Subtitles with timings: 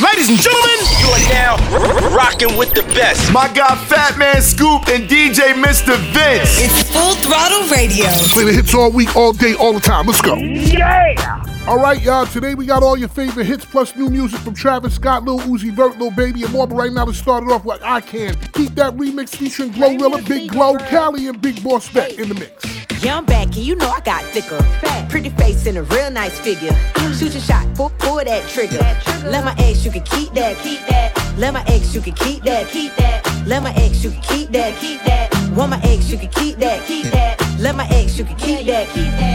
[0.00, 3.30] Ladies and gentlemen, you are now r- rocking with the best.
[3.32, 5.94] My guy Fat Man Scoop and DJ Mr.
[6.14, 6.58] Vince.
[6.58, 8.06] It's Full Throttle Radio.
[8.32, 10.06] Play the hits all week, all day, all the time.
[10.06, 10.36] Let's go.
[10.36, 11.44] Yeah!
[11.66, 12.24] All right, y'all.
[12.24, 15.70] Today we got all your favorite hits plus new music from Travis Scott, Lil Uzi
[15.70, 16.66] Vert, Lil Baby, and more.
[16.66, 18.34] But right now, let's start it off with I Can.
[18.54, 22.80] Keep that remix featuring Glorilla, Big Glow, Cali, and Big Boss Vette in the mix.
[23.04, 24.58] Yeah, I'm back, and you know I got thicker.
[24.62, 25.08] Fat.
[25.10, 26.72] Pretty face and a real nice figure.
[27.18, 28.78] Shoot your shot, pull, pull that trigger.
[29.28, 31.12] Let my ass you can keep that, keep that.
[31.36, 33.26] Let my ex, you can keep that, keep that.
[33.46, 35.30] Let my ex, you can keep that, keep that.
[35.56, 37.49] Want my ex, you can keep that, keep that.
[37.60, 38.88] Let my ex, you can keep that.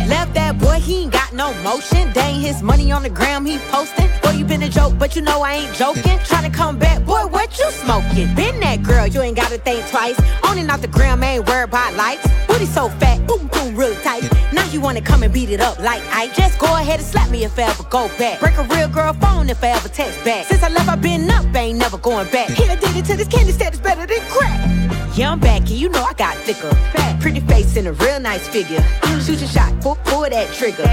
[0.10, 2.12] Left that boy, he ain't got no motion.
[2.12, 4.10] Dang his money on the gram, he posting.
[4.24, 6.18] Boy, you been a joke, but you know I ain't joking.
[6.26, 8.34] Tryna come back, boy, what you smoking?
[8.34, 10.20] Been that girl, you ain't gotta think twice.
[10.44, 12.28] On and off the gram, ain't worried about likes.
[12.48, 14.24] Booty so fat, boom, boom, really tight.
[14.52, 17.30] Now you wanna come and beat it up like I just go ahead and slap
[17.30, 18.40] me if I ever go back.
[18.40, 20.48] Break a real girl phone if I ever text back.
[20.48, 22.50] Since I left, I been up, ain't never going back.
[22.50, 24.86] Here I did it to this candy status better than crack.
[25.16, 26.70] Yeah, I'm back, and you know I got thicker.
[26.92, 28.84] Fat, pretty face and a real nice figure.
[29.24, 30.84] Shoot your shot, pull, pull that trigger.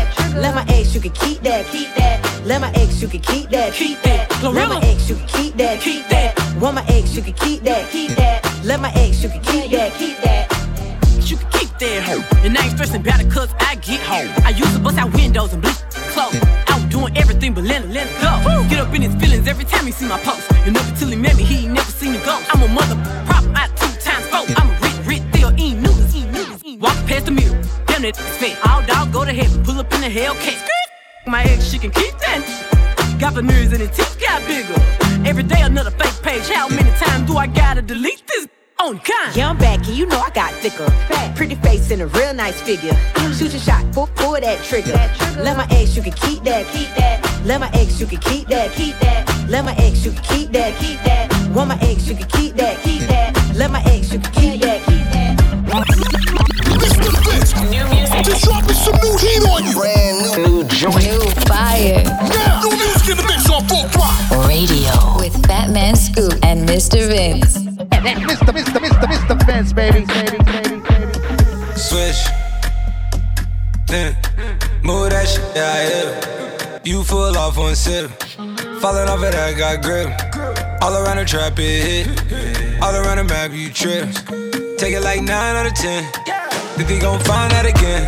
[0.41, 2.21] Let my ex, you can keep that, keep that.
[2.45, 4.31] Let my ex, you can keep that, keep that.
[4.43, 6.39] Let my ex, you can keep that, keep that.
[6.61, 8.43] Want my ex, you can keep that, keep that.
[8.65, 10.51] Let my ex, you can keep that, keep that.
[11.29, 12.45] You can keep that.
[12.45, 14.31] And I ain't stressing about it cause I get home.
[14.45, 15.81] I used to bust out windows and bleach
[16.15, 16.39] clothes.
[16.91, 18.67] Doing everything but let, let it go.
[18.69, 20.53] Get up in his feelings every time he see my post.
[20.67, 22.55] And up until he met me, he ain't never seen a ghost.
[22.55, 23.52] I'm a mother problem
[28.03, 28.69] damn it, it's.
[28.69, 30.67] All dog go to heaven, pull up in the Hellcat.
[31.27, 33.17] My ex, she can keep that.
[33.21, 34.75] Got the mirrors and the teeth got bigger.
[35.29, 36.49] Every day another fake page.
[36.49, 38.49] How many times do I gotta delete this?
[38.81, 39.37] On kind.
[39.37, 40.91] Yeah, I'm back, and you know I got thicker.
[41.09, 42.95] Fat, pretty face and a real nice figure.
[43.15, 43.39] Mm.
[43.39, 44.99] Shoot your shot, pull, pull that trigger.
[45.41, 47.23] Let my ex, you can keep that, keep that.
[47.45, 49.49] Let my ex, you can keep that, keep that.
[49.49, 51.31] Let my ex, you can keep that, keep that.
[51.55, 53.55] Want my ex, you can keep that, keep that.
[53.55, 56.12] Let my ex, you can keep that, keep that.
[57.63, 57.69] Mr.
[57.69, 57.71] Vince.
[57.71, 58.25] New music.
[58.25, 59.75] Just dropping some new heat on you.
[59.75, 60.63] Brand new.
[60.63, 60.97] New joint.
[60.97, 62.03] New fire.
[62.05, 64.49] Now, new music in the mix on full throttle.
[64.49, 64.93] Radio.
[65.19, 67.07] With Fatman Scoop and Mr.
[67.09, 67.59] Vince.
[67.59, 68.53] Mr.
[68.53, 68.79] Mr.
[68.79, 69.07] Mr.
[69.07, 69.47] Mr.
[69.47, 70.05] Vince, baby.
[70.07, 71.77] baby, baby, baby.
[71.77, 72.27] Switch.
[73.87, 74.83] Then mm.
[74.83, 76.81] move that shit, yeah, yeah.
[76.85, 78.11] You full off one sip.
[78.81, 80.09] Falling off it, I got grip.
[80.83, 82.83] All around the trap, it hit.
[82.83, 84.09] All around the map, you trip.
[84.83, 86.03] Take it like 9 out of 10.
[86.75, 88.03] Think they gon' find out again.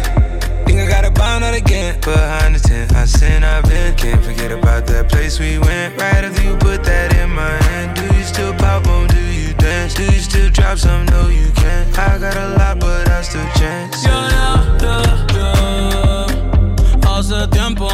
[0.67, 2.01] Think I gotta find out again.
[2.01, 3.95] Behind the tent, I sin, I've been.
[3.95, 5.97] Can't forget about that place we went.
[6.01, 7.95] Right after you put that in my hand.
[7.95, 9.07] Do you still pop on?
[9.07, 9.95] Do you dance?
[9.95, 11.07] Do you still drop some?
[11.07, 11.97] No, you can't.
[11.97, 14.05] I got a lot, but I still chance.
[14.05, 17.07] Yeah, yeah, yeah, yeah.
[17.07, 17.94] Hace tiempo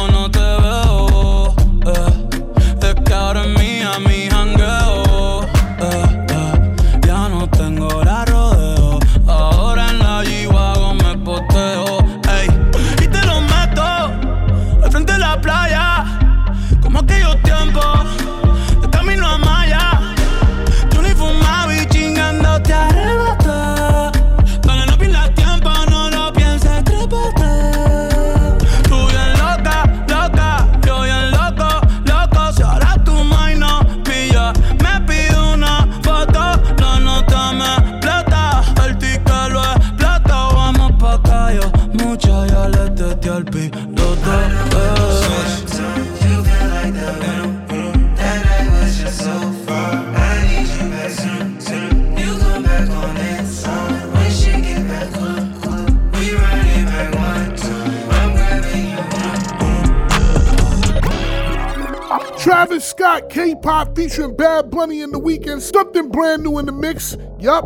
[66.41, 67.15] new in the mix.
[67.39, 67.63] Yup.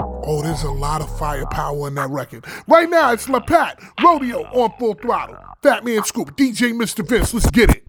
[0.00, 2.44] Oh, there's a lot of firepower in that record.
[2.66, 5.36] Right now, it's Lah Pat, Rodeo on full throttle.
[5.62, 7.06] Fat Man Scoop, DJ Mr.
[7.06, 7.84] Vince, let's get it.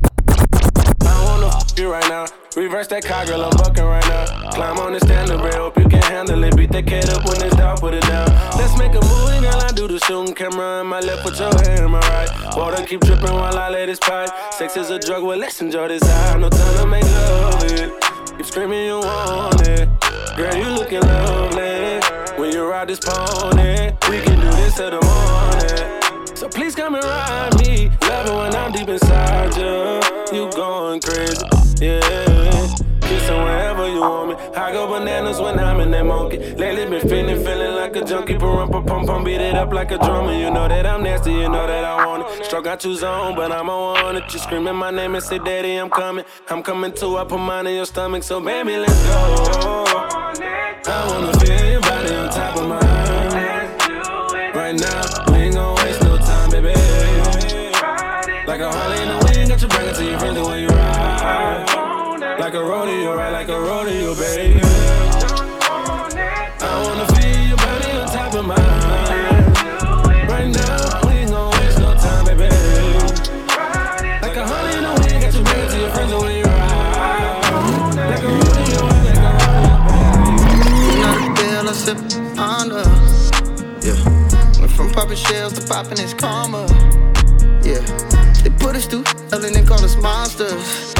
[1.79, 2.25] You right now.
[2.57, 4.49] Reverse that car, girl, I'm bucking right now.
[4.51, 6.57] Climb on the stand up, hope you can handle it.
[6.57, 8.27] Beat that cat up when it's down, put it down.
[8.57, 9.61] Let's make a movie, girl.
[9.61, 12.57] I do the shooting camera in my left, put your hand in my right.
[12.57, 14.29] Water keep dripping while I let it pipe.
[14.51, 16.37] Sex is a drug, well, let's enjoy this high.
[16.37, 18.08] No time to make love it.
[18.39, 19.89] Keep screaming, you want it.
[20.37, 21.99] Girl, you looking lovely.
[22.37, 26.35] When you ride this pony, we can do this till the morning.
[26.37, 27.91] So please come and ride me.
[28.03, 29.99] Love it when I'm deep inside you.
[30.31, 31.45] You going crazy,
[31.81, 32.88] yeah.
[33.09, 34.35] Kissing wherever you want me.
[34.55, 36.37] I go bananas when I'm in that monkey.
[36.37, 38.37] Lately been feeling, feeling like a junkie.
[38.37, 40.33] Pump, pump, pump, beat it up like a drummer.
[40.33, 42.45] You know that I'm nasty, you know that I want it.
[42.45, 44.31] Struck out two zone, but I'm on it.
[44.31, 46.23] You screaming my name and say, Daddy, I'm coming.
[46.49, 47.17] I'm coming too.
[47.17, 49.85] I put mine in your stomach, so baby, let's go.
[50.85, 52.79] I wanna feel your body on top of mine.
[54.53, 55.01] Right now,
[55.31, 56.73] we ain't gon' waste no time, baby.
[58.45, 58.98] Like a Harley
[62.49, 64.59] Like a rodeo, ride like a rodeo, baby.
[66.59, 68.57] I wanna feel your body on top of mine.
[70.27, 72.49] Right now, we ain't gon' waste no time, baby.
[74.23, 76.45] Like a Harley in the wind, got you bring to your friends the way you
[76.45, 77.93] ride.
[78.09, 79.33] Like a rodeo, like a
[80.97, 81.99] Another bill, I sip
[82.35, 82.81] Honda.
[83.85, 84.59] Yeah.
[84.59, 86.65] Went from popping shells to popping his karma.
[87.61, 87.85] Yeah.
[88.41, 90.98] They put us through hell and they call us monsters.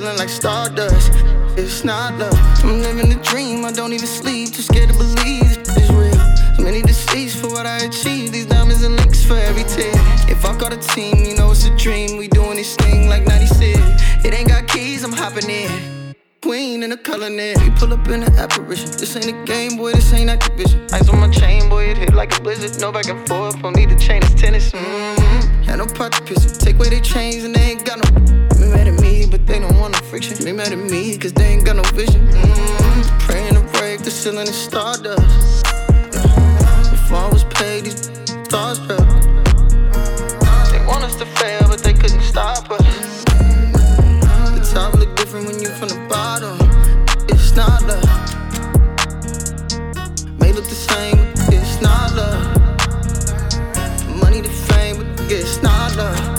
[0.00, 1.12] The ceiling like stardust.
[1.56, 2.34] It's not love.
[2.64, 3.64] I'm living a dream.
[3.64, 4.52] I don't even sleep.
[4.52, 6.14] Too scared to believe is real.
[6.56, 8.32] So many deceits for what I achieve.
[8.32, 9.92] These diamonds and links for every tear.
[10.28, 12.16] If I got a team, you know it's a dream.
[12.16, 13.78] We doing this thing like 96.
[14.24, 16.14] It ain't got keys, I'm hopping in.
[16.42, 17.30] Queen in the color.
[17.30, 18.90] We pull up in an apparition.
[18.90, 19.92] This ain't a game, boy.
[19.92, 20.92] This ain't Activision.
[20.92, 21.90] Ice on my chain, boy.
[21.90, 22.80] It hit like a blizzard.
[22.80, 23.60] No back and forth.
[23.62, 24.22] Don't need the chain.
[24.22, 24.70] It's tennis.
[24.70, 25.62] Mm-hmm.
[25.62, 26.56] Had no pot to piss.
[26.58, 28.37] Take away their chains and they ain't got no.
[29.48, 30.36] They don't want no friction.
[30.44, 32.28] They mad at me, cause they ain't got no vision.
[32.28, 33.18] Mm-hmm.
[33.20, 35.64] Praying to break the ceiling is stardust.
[36.92, 38.10] If I was paid, these
[38.44, 39.08] starstruck.
[40.70, 43.24] They want us to fail, but they couldn't stop us.
[43.24, 46.58] The top look different when you from the bottom.
[47.30, 48.04] It's not love.
[50.38, 51.16] May look the same,
[51.46, 52.54] but it's not love.
[54.20, 56.37] Money to fame, but it's not love.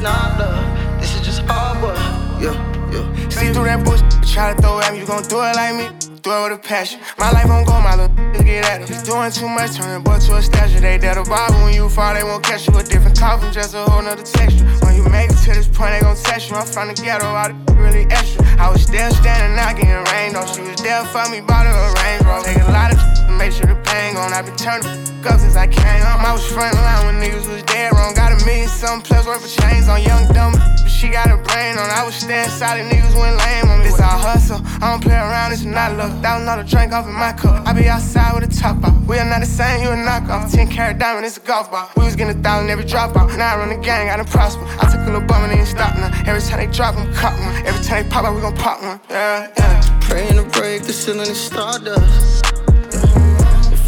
[0.00, 1.00] Not love.
[1.00, 1.96] This is just hard work.
[2.40, 2.54] Yeah,
[2.92, 3.28] yeah.
[3.28, 5.86] See through that bullshit, try to throw at me, you gon' do it like me.
[6.22, 7.00] Do it with a passion.
[7.18, 8.14] My life won't go, my little
[8.44, 8.90] get at it.
[9.04, 10.80] Doing too much, turning boy to a statue.
[10.80, 12.76] They dead a Bible when you fall, they won't catch you.
[12.76, 14.64] A different coffin, just a whole nother texture.
[14.84, 16.56] When you make it to this point, they gon' test you.
[16.56, 18.44] I'm from the ghetto, all the really extra.
[18.58, 20.46] I was still standing out, getting rained on.
[20.50, 22.44] She was there for me, bought her a Range Rover.
[22.46, 24.32] Take a lot of to make sure the pain gone.
[24.32, 26.24] I been turning up since I came home.
[26.24, 28.14] I was front line when niggas was dead wrong.
[28.14, 30.52] Got a million something plus worth of chains on young dumb.
[30.52, 31.88] But she got a brain on.
[31.90, 33.92] I was staying solid, niggas went lame on me.
[33.92, 34.60] This all hustle.
[34.80, 36.12] I don't play around, it's not love.
[36.22, 37.66] Thousand dollar drink off in my cup.
[37.66, 38.96] I be outside with a top off.
[39.06, 40.52] We are not the same, you a knockoff.
[40.52, 41.88] 10 carat diamond, it's a golf ball.
[41.96, 43.36] We was getting a thousand every drop off.
[43.36, 44.64] Now I run the gang, I done prosper.
[44.80, 46.10] I took a little bum and ain't stop now.
[46.26, 47.54] Every time they drop, I'm cop one.
[47.66, 49.00] Every time they pop out, we gon' pop one.
[49.10, 50.00] Yeah, yeah.
[50.08, 52.47] Praying to break the ceiling is stardust.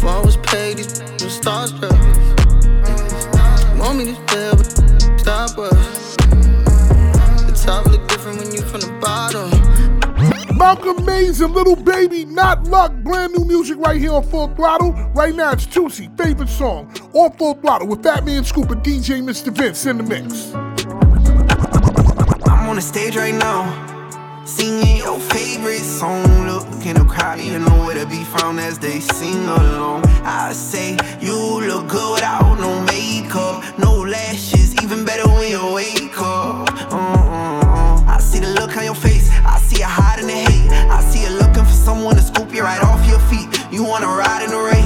[0.01, 0.09] Yeah.
[0.09, 1.91] If I was paid, these was starstruck.
[2.85, 3.77] Yeah.
[3.77, 4.65] Want me to fail, but
[5.19, 6.15] stop us.
[7.45, 9.49] The top look different when you from the bottom.
[10.57, 14.91] Malcolm Mays and Little Baby, Not Luck, brand new music right here on Full Throttle.
[15.13, 19.21] Right now it's Toosii, favorite song, on Full Throttle with Fat Man Scoop and DJ
[19.21, 19.51] Mr.
[19.55, 20.53] Vince in the mix.
[22.47, 23.90] I'm on the stage right now,
[24.45, 26.47] singing your favorite song.
[26.47, 30.05] Look in the crowd, you know where to be found as they sing along.
[30.23, 36.17] I say you look good without no makeup, no lashes, even better when you wake
[36.17, 36.69] up.
[36.91, 38.05] Uh-uh-uh.
[38.07, 40.71] I see the look on your face, I see you hiding the hate.
[40.89, 43.47] I see you looking for someone to scoop you right off your feet.
[43.71, 44.80] You wanna ride in the rave,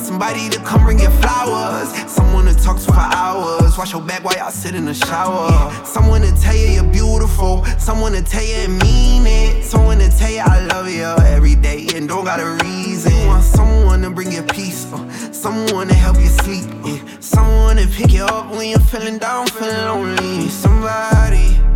[0.00, 3.76] somebody to come bring you flowers, someone to talk to for hours.
[3.78, 5.50] Wash your back while y'all sit in the shower.
[5.84, 10.10] Someone to tell you you're beautiful, someone to tell you and mean it, someone to
[10.10, 13.12] tell you I love you every day and don't got a reason.
[13.12, 17.20] You want someone to bring you peace, uh, someone to help you sleep, yeah.
[17.20, 20.48] someone to pick you up when you're feeling down, feeling lonely.
[20.48, 21.69] Somebody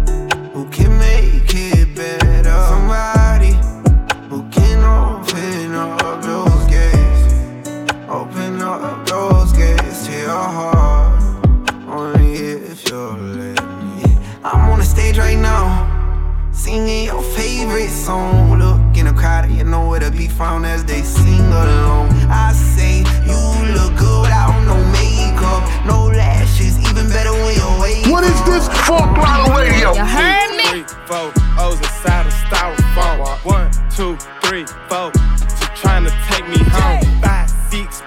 [15.14, 18.59] stage right now, singing your favorite song.
[18.59, 22.09] Look in the crowd, you know where to be found as they sing along.
[22.30, 28.06] I say you look good without no makeup, no lashes, even better when you wake
[28.06, 28.68] What is this?
[28.87, 29.94] Full Throttle Radio.
[29.94, 30.64] You heard me?
[30.71, 33.44] Three, four, O's inside of styrofoam.
[33.44, 35.12] One, two, three, four.
[35.56, 37.21] She trying to take me home.
[37.23, 37.43] Five,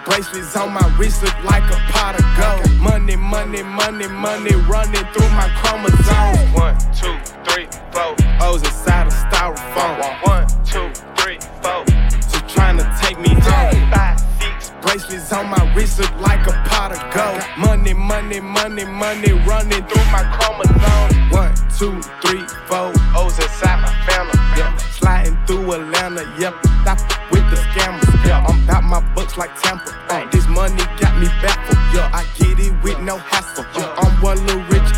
[0.05, 2.79] bracelets on my wrist look like a pot of gold.
[2.79, 6.53] Money, money, money, money running through my chromosomes.
[6.55, 8.15] One, two, three, four.
[8.41, 10.23] O's inside of styrofoam.
[10.25, 11.83] One, two, three, four.
[12.29, 13.91] She trying to take me home.
[13.91, 17.43] Five, six bracelets on my wrist look like a pot of gold.
[17.57, 21.33] Money, money, money, money running through my chromosomes.
[21.33, 24.39] One, two, three, four O's inside my family.
[24.57, 24.75] Yeah.
[24.77, 26.55] Sliding through Atlanta, yep.
[26.81, 26.99] Stop
[27.31, 28.06] with the scammers.
[28.27, 28.45] Yeah.
[28.45, 29.95] I'm about my bucks like Tampa.
[30.09, 31.79] Uh, this money got me baffled.
[31.95, 32.11] Yeah.
[32.11, 33.65] I get it with no hassle.
[33.75, 33.95] Yeah.
[33.97, 34.91] I'm one little rich.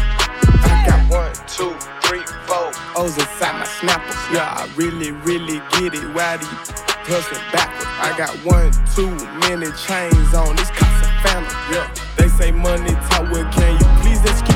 [0.65, 4.17] I got one, two, three, four O's inside my snappers.
[4.33, 6.05] Yeah, I really, really get it.
[6.15, 6.57] Why do you
[7.05, 7.85] hustling backwards?
[8.01, 9.13] I got one, too
[9.45, 10.55] many chains on.
[10.55, 11.53] This casa family.
[11.69, 11.93] Yeah.
[12.17, 13.31] They say money talk.
[13.31, 14.48] Well, can you please excuse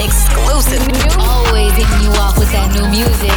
[0.00, 0.80] Exclusive.
[1.18, 3.30] Always hitting you off with that new music.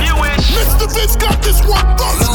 [0.55, 0.87] Mr.
[0.93, 2.29] Vince got this one first.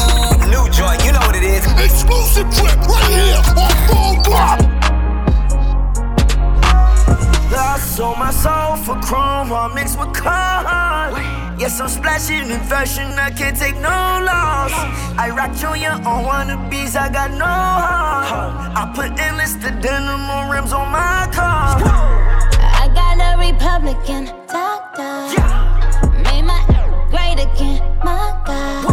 [0.53, 1.65] New joint, you know what it is.
[1.81, 4.61] Exclusive trip right here on Full Drop.
[7.51, 11.15] I sold my soul for chrome while mixed with corn.
[11.59, 14.73] Yes, I'm splashing in fashion, I can't take no loss.
[15.19, 18.77] I rock Junior on wannabes, I got no heart.
[18.77, 22.08] I put endless the denim on rims on my car.
[23.49, 25.33] I Republican doctor.
[26.23, 26.61] Made my
[27.09, 28.85] great again, my God.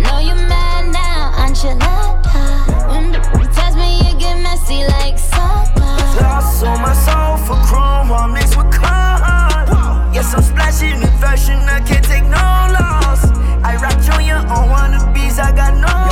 [0.00, 2.64] Know you mad now, enchilada.
[2.88, 5.92] When you touch me, you get messy like soda.
[6.24, 9.68] I sold my soul for chrome while mixed with corn.
[10.14, 12.46] Yes, I'm splashing in fashion, I can't take no
[12.80, 13.26] loss.
[13.62, 16.05] I rock Junya Watanabes, I got no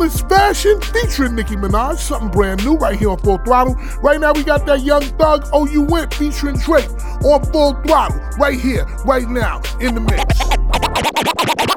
[0.00, 3.74] Endless Fashion, featuring Nicki Minaj, something brand new right here on Full Throttle.
[4.00, 6.88] Right now we got that Young Thug, Oh You Went, featuring Drake
[7.24, 10.22] on Full Throttle, right here, right now, in the mix.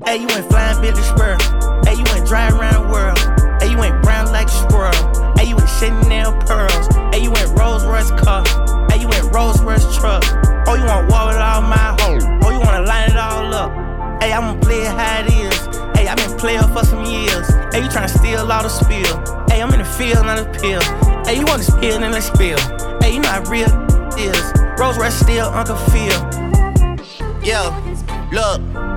[0.05, 1.35] Hey, you went flying Billy Spur.
[1.83, 3.17] Hey, you went driving around the world.
[3.59, 5.33] Hey, you went brown like a squirrel.
[5.35, 6.93] Hey, you went Chanel pearls.
[7.09, 8.45] Hey, you went Rolls Royce car.
[8.91, 10.21] Hey, you went Rolls Royce truck.
[10.67, 12.21] Oh, you want war with all my hoes.
[12.45, 14.21] Oh, you wanna line it all up.
[14.21, 15.57] Hey, I'm gonna play it how it is.
[15.97, 17.50] Hey, I've been playing for some years.
[17.71, 19.47] Hey, you tryna steal all the spill.
[19.47, 20.81] Hey, I'm in the field, not a pill.
[21.25, 22.59] Hey, you want to spill, then let's spill.
[22.99, 23.69] Hey, you how real
[24.17, 24.53] is.
[24.77, 26.19] Rolls Royce still Uncle Phil.
[27.41, 27.71] Yo,
[28.31, 28.90] look.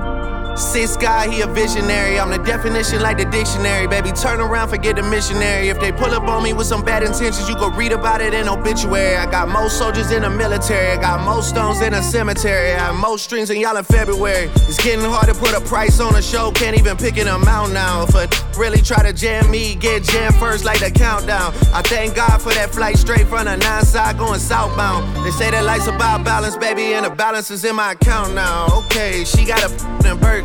[0.55, 2.17] Sis guy, he a visionary.
[2.17, 4.11] I'm the definition like the dictionary, baby.
[4.11, 5.67] Turn around, forget the missionary.
[5.67, 8.33] If they pull up on me with some bad intentions, you go read about it
[8.33, 9.17] in obituary.
[9.17, 10.97] I got most soldiers in the military.
[10.97, 12.71] I got most stones in a cemetery.
[12.71, 14.49] I have most strings in y'all in February.
[14.67, 16.51] It's getting hard to put a price on a show.
[16.51, 18.03] Can't even pick an amount now.
[18.03, 21.53] If a really try to jam me, get jammed first like the countdown.
[21.73, 25.25] I thank God for that flight straight from the nine side going southbound.
[25.25, 28.67] They say that life's about balance, baby, and the balance is in my account now.
[28.85, 30.44] Okay, she got a f***ing Burke.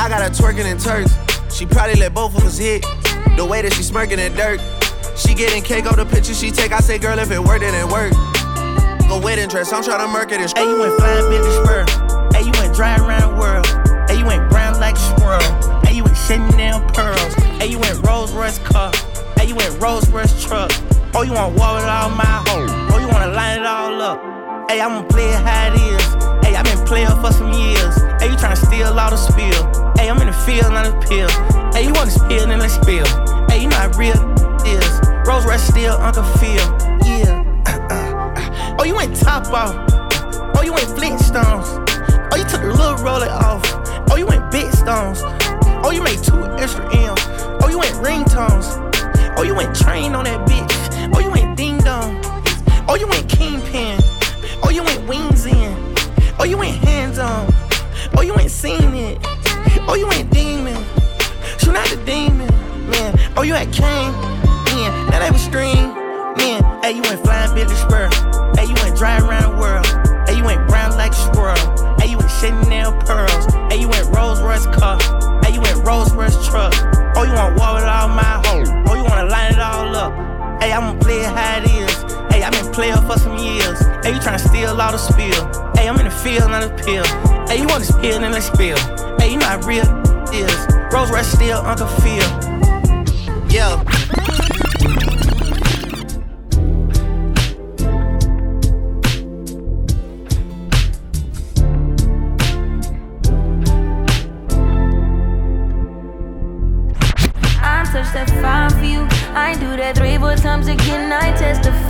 [0.00, 1.12] I got her twerking in Turks.
[1.54, 2.80] She probably let both of us hit.
[3.36, 4.58] The way that she smirking in dirt.
[5.14, 6.72] She getting cake off the picture she take.
[6.72, 8.16] I say, girl, if it worked, then it worked.
[9.10, 11.84] Go wedding dress, I'm tryna murk it and Hey, you went flying Billy Spur.
[12.32, 13.66] Hey, you went driving around the world.
[14.08, 15.84] Hey, you went brown like a squirrel.
[15.84, 17.34] Hey, you went Chanel pearls.
[17.60, 18.90] Hey, you went Rolls Royce car.
[19.36, 20.72] Hey, you went Rolls Royce truck.
[21.12, 22.70] Oh, you want war with all my hoes.
[22.88, 24.70] Oh, you wanna line it all up.
[24.70, 26.46] Hey, I'm gonna play it how it is.
[26.46, 28.09] Hey, I've been playing for some years.
[28.20, 29.94] Hey, you tryna steal all the spill.
[29.96, 31.30] Hey, I'm in the field, not a pill.
[31.72, 33.06] Hey, you wanna spill, then let's spill.
[33.48, 34.12] Hey, you how real
[34.66, 35.00] is.
[35.26, 36.60] Rolls Royce still Uncle Phil.
[37.02, 38.76] Yeah.
[38.78, 39.74] oh, you went top off.
[40.54, 41.64] Oh, you went Flintstones.
[42.30, 43.62] Oh, you took the little roller off.
[44.10, 45.22] Oh, you went big stones.
[45.82, 47.20] Oh, you made two extra M's.
[47.62, 48.76] Oh, you went ringtones.
[49.38, 51.14] Oh, you went train on that bitch.
[51.14, 52.20] Oh, you went ding dong.
[52.86, 53.98] Oh, you went kingpin.
[54.62, 55.94] Oh, you went wings in.
[56.38, 57.69] Oh, you went hands on.
[58.16, 59.18] Oh, you ain't seen it.
[59.88, 60.76] Oh, you ain't demon.
[61.58, 62.48] Shoot out the demon,
[62.90, 63.18] man.
[63.36, 64.12] Oh, you had Kane,
[64.70, 65.10] man.
[65.10, 65.94] Now that was stream,
[66.36, 66.62] man.
[66.82, 68.08] Hey, you went flying Billy Spur.
[68.56, 69.86] Hey, you went driving around the world.
[70.28, 71.56] Hey, you went brown like a squirrel.
[71.98, 73.46] Hey, you went Chanel pearls.
[73.70, 74.98] Hey, you went Rolls Royce car.
[75.44, 76.74] Hey, you went Rolls Royce truck.
[77.16, 78.68] Oh, you want war with all my hoes.
[78.88, 80.12] Oh, you wanna line it all up.
[80.62, 81.94] Hey, I'm gonna play it how it is.
[82.32, 83.80] Hey, I've been playing for some years.
[84.04, 85.69] Hey, you tryna steal all the spill.
[85.90, 87.04] I'm in the field, not a pill.
[87.48, 88.78] Hey, you wanna spill, then let's spill.
[89.18, 89.82] Hey, you not real
[90.32, 90.68] is.
[90.92, 92.22] Rolls Royce still Uncle Phil.
[93.50, 93.99] Yo.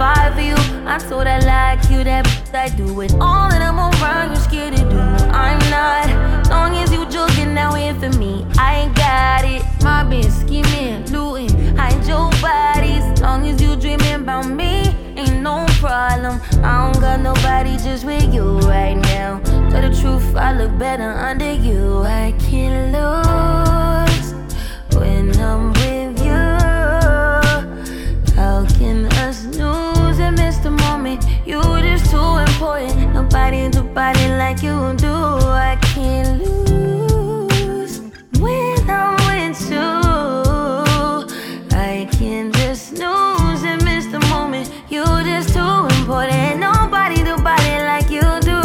[0.00, 0.54] For you.
[0.87, 4.30] I'm so that like you, that I do it all, and I'm around.
[4.30, 6.49] You're scared to do I'm not.
[6.49, 9.62] Long as you joking out here for me, I ain't got it.
[9.83, 13.04] Mobbing, scheming, looting, hide your bodies.
[13.21, 16.40] Long as you dreaming about me, ain't no problem.
[16.64, 19.40] I don't got nobody just with you right now.
[19.69, 22.02] Tell the truth, I look better under you.
[22.04, 24.33] I can't lose
[24.97, 26.00] when I'm with
[32.80, 33.14] too important.
[33.14, 35.12] Nobody do body like you do.
[35.12, 38.00] I can't lose
[38.38, 39.78] when I'm with you.
[41.76, 44.70] I can't just snooze and miss the moment.
[44.88, 46.60] You just too important.
[46.60, 48.60] Nobody do body like you do.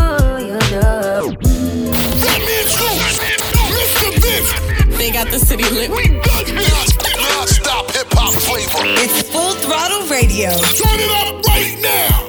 [0.50, 1.38] You do.
[4.98, 5.90] They got the city lit.
[5.92, 6.48] We got
[7.38, 8.86] Non-stop hip hop flavor.
[9.02, 10.50] It's full throttle radio.
[10.50, 12.25] Turn it up right now.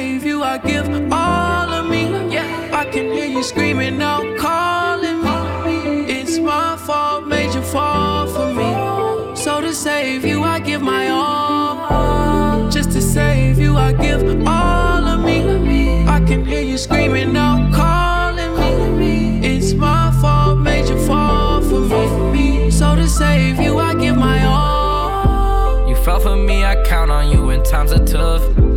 [0.00, 2.04] Save you, I give all of me.
[2.32, 5.20] Yeah, I can hear you screaming out, calling
[5.66, 6.10] me.
[6.10, 9.36] It's my fault, made you fall for me.
[9.36, 12.70] So to save you, I give my all.
[12.70, 16.06] Just to save you, I give all of me.
[16.06, 19.46] I can hear you screaming out, calling me.
[19.46, 22.70] It's my fault, made you fall for me.
[22.70, 25.86] So to save you, I give my all.
[25.86, 28.69] You fell for me, I count on you when times are tough.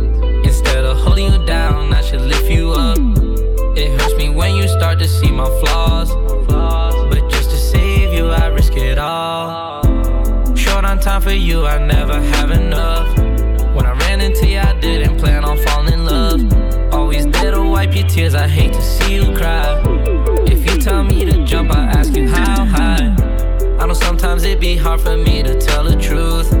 [1.24, 2.98] You down, I should lift you up.
[3.78, 6.10] It hurts me when you start to see my flaws.
[7.08, 9.82] But just to save you, I risk it all.
[10.54, 13.08] Short on time for you, I never have enough.
[13.74, 16.92] When I ran into you, I didn't plan on falling in love.
[16.92, 19.82] Always there to wipe your tears, I hate to see you cry.
[20.44, 23.16] If you tell me to jump, I ask you how high.
[23.80, 26.52] I know sometimes it be hard for me to tell the truth.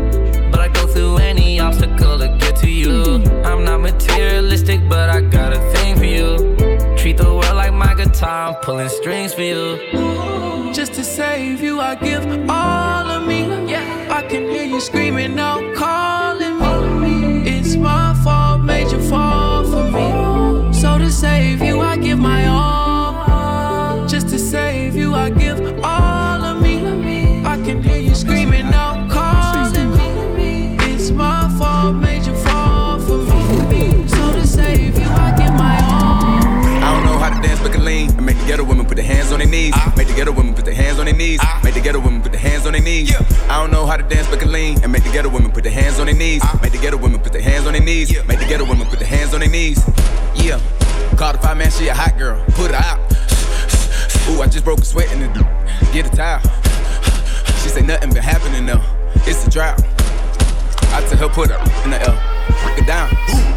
[8.54, 10.72] I'm pulling strings for you.
[10.72, 13.40] Just to save you, I give all of me.
[13.68, 16.58] Yeah, I can hear you screaming out, calling
[17.00, 17.50] me.
[17.50, 20.72] It's my fault, made you fall for me.
[20.72, 24.06] So to save you, I give my all.
[24.06, 27.44] Just to save you, I give all of me.
[27.44, 29.03] I can hear you screaming out,
[39.34, 39.72] on their knees.
[39.74, 39.92] Ah.
[39.96, 41.40] Make the ghetto women put their hands on their knees.
[41.42, 41.60] Ah.
[41.64, 43.14] Make the ghetto women put their hands on their knees.
[43.50, 44.82] I don't know how to dance, but can lean.
[44.82, 46.40] And make the ghetto women put their hands on their knees.
[46.44, 46.58] Ah.
[46.62, 48.10] Make the ghetto women put their hands on their knees.
[48.26, 49.82] Make the ghetto women put their hands on their knees.
[50.36, 50.60] Yeah.
[51.16, 52.42] Call the five man, she a hot girl.
[52.50, 53.00] Put her out.
[54.30, 55.28] Ooh, I just broke a sweat in the
[55.92, 56.40] Get a towel.
[57.62, 58.82] She say nothing been happening though.
[59.26, 59.82] It's a drought.
[60.94, 62.33] I tell her put her in the L.
[62.76, 63.10] Get down.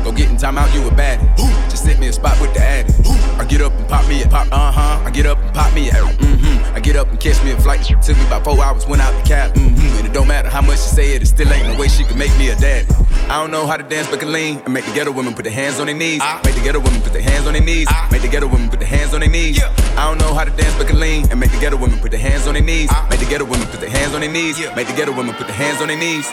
[0.03, 1.27] Go get in time out, you a baddie.
[1.69, 2.93] Just sit me a spot with the addy.
[3.39, 5.03] I get up and pop me a pop, uh huh.
[5.05, 6.75] I get up and pop me a mm-hmm.
[6.75, 7.83] I get up and catch me a flight.
[7.83, 9.53] Took me about four hours, went out the cab.
[9.53, 9.97] Mm-hmm.
[9.97, 12.03] And it don't matter how much she say it, it still ain't no way she
[12.03, 12.87] can make me a daddy.
[13.29, 14.59] I don't know how to dance, but can lean.
[14.59, 16.21] And make the ghetto women put their hands on their knees.
[16.45, 17.87] Make the ghetto women put their hands on their knees.
[18.11, 19.57] Make the ghetto women put their hands on their knees.
[19.57, 19.73] Yeah.
[19.97, 21.29] I don't know how to dance, but can lean.
[21.29, 22.89] And make the ghetto women put their hands on their knees.
[23.09, 24.59] Make the ghetto women put their hands on their knees.
[24.59, 24.73] Yeah.
[24.75, 26.31] Make the ghetto women put their hands on their knees.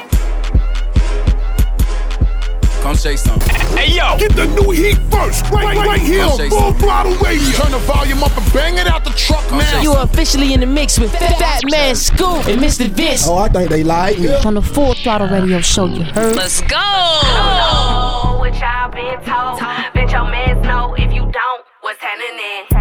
[2.95, 3.41] Come shake some.
[3.77, 6.73] Hey yo, get the new heat first, right, right, right here on Full.
[6.75, 7.51] Throttle Radio.
[7.51, 9.81] Turn the volume up and bang it out the truck now.
[9.81, 12.87] You are officially in the mix with Fat Man Scoop and Mr.
[12.87, 13.27] Vince.
[13.27, 14.33] Oh, I think they like me.
[14.45, 16.37] On the Full Throttle Radio Show, you heard?
[16.37, 16.77] Let's go.
[16.77, 19.59] know what y'all been told.
[19.93, 22.74] Bet your mans know if you don't, what's happening?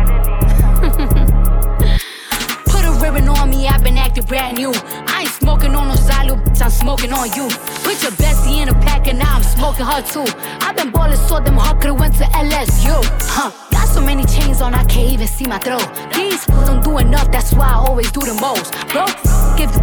[4.23, 4.71] Acting brand new.
[5.07, 7.47] I ain't smoking on no Zylu, bitch, I'm smoking on you.
[7.83, 10.25] Put your bestie in a pack and now I'm smoking her too.
[10.61, 12.93] I've been ballin' so them hard could've went to LSU.
[13.21, 15.87] Huh, got so many chains on, I can't even see my throat.
[16.13, 18.71] These don't do enough, that's why I always do the most.
[18.89, 19.05] Bro,
[19.57, 19.81] give the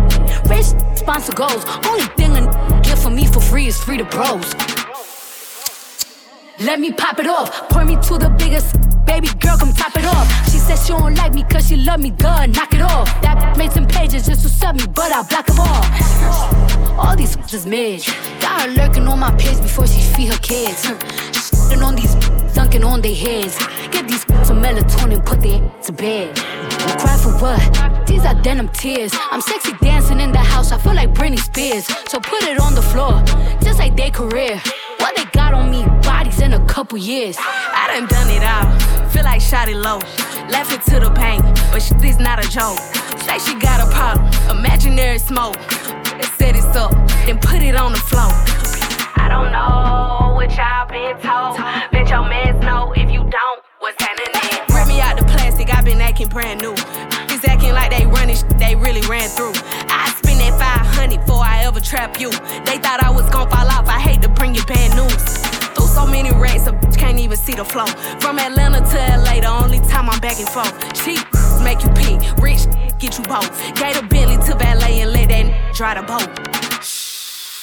[0.48, 1.64] rich sponsor goals.
[1.86, 4.54] Only thing a get for me for free is free to bros.
[6.60, 7.68] Let me pop it off.
[7.70, 8.89] Point me to the biggest.
[9.10, 10.26] Baby girl, come top it off.
[10.52, 12.10] She said she don't like me cause she love me.
[12.10, 13.08] Duh, knock it off.
[13.22, 15.84] That made some pages just to sub me, but I block them all.
[16.96, 18.06] All these is mid.
[18.40, 20.86] Got her lurking on my page before she feed her kids.
[21.34, 22.14] Shitting on these
[22.54, 23.58] dunking on their heads.
[23.90, 26.38] Get these some melatonin, put their to bed.
[26.38, 28.06] I Cry for what?
[28.06, 29.12] These are denim tears.
[29.32, 30.70] I'm sexy dancing in the house.
[30.70, 31.86] I feel like Britney Spears.
[32.08, 33.20] So put it on the floor,
[33.60, 34.62] just like their career.
[35.00, 35.84] What they got on me?
[36.02, 37.36] Bodies in a couple years.
[37.38, 39.08] I done done it all.
[39.10, 40.00] Feel like shot it low.
[40.72, 42.78] It to the pain, but shit is not a joke.
[43.26, 45.56] Say she got a problem, imaginary smoke.
[46.38, 46.92] Set it up,
[47.26, 48.30] then put it on the floor.
[49.18, 51.58] I don't know what y'all been told.
[51.90, 54.62] Bet your mans know if you don't, what's happening?
[54.70, 56.76] Rip me out the plastic, i been acting brand new.
[57.26, 59.54] He's acting like they running sh- they really ran through.
[61.00, 62.30] 500 before I ever trap you.
[62.30, 65.24] They thought I was gon' fall off, I hate to bring you bad news.
[65.74, 67.86] Through so many racks, a bitch can't even see the flow.
[68.20, 70.74] From Atlanta to LA, the only time I'm back and forth.
[70.92, 71.24] Cheap
[71.64, 72.66] make you pee, rich
[72.98, 73.48] get you both.
[73.76, 76.28] Gave a Bentley to valet and let that dry the boat.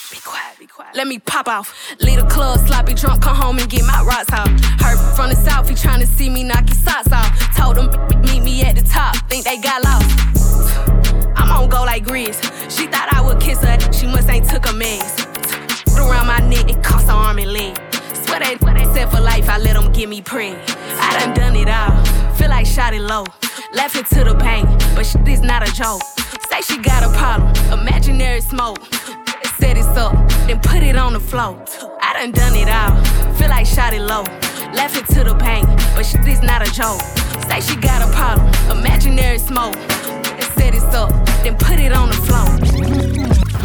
[0.10, 0.96] Be quiet, be quiet.
[0.96, 1.76] Let me pop off.
[2.00, 4.50] Leave the club, sloppy drunk, come home and get my rocks off.
[4.82, 7.30] Heard from the south, he tryna see me knock his socks off.
[7.56, 7.88] Told him
[8.22, 11.17] meet me at the top, think they got lost.
[11.38, 12.38] I'm on go like Grizz.
[12.70, 15.26] She thought I would kiss her, she must ain't took a mess.
[15.86, 17.78] Put around my neck, it cost an arm and leg.
[18.14, 20.54] Swear swear they said for life, I let them give me prey.
[21.00, 21.94] I done done it all,
[22.36, 23.24] feel like shot it low.
[23.74, 26.02] Laughing to the pain, but shit is not a joke.
[26.50, 28.80] Say she got a problem, imaginary smoke.
[29.60, 30.14] Set it up,
[30.48, 31.64] then put it on the floor.
[32.02, 32.96] I done done it all,
[33.36, 34.24] feel like shot it low.
[34.74, 37.02] Laughing to the pain, but shit is not a joke.
[37.50, 38.48] Say she got a problem,
[38.78, 39.76] imaginary smoke.
[40.58, 41.10] Set it up,
[41.44, 42.48] then put it on the floor.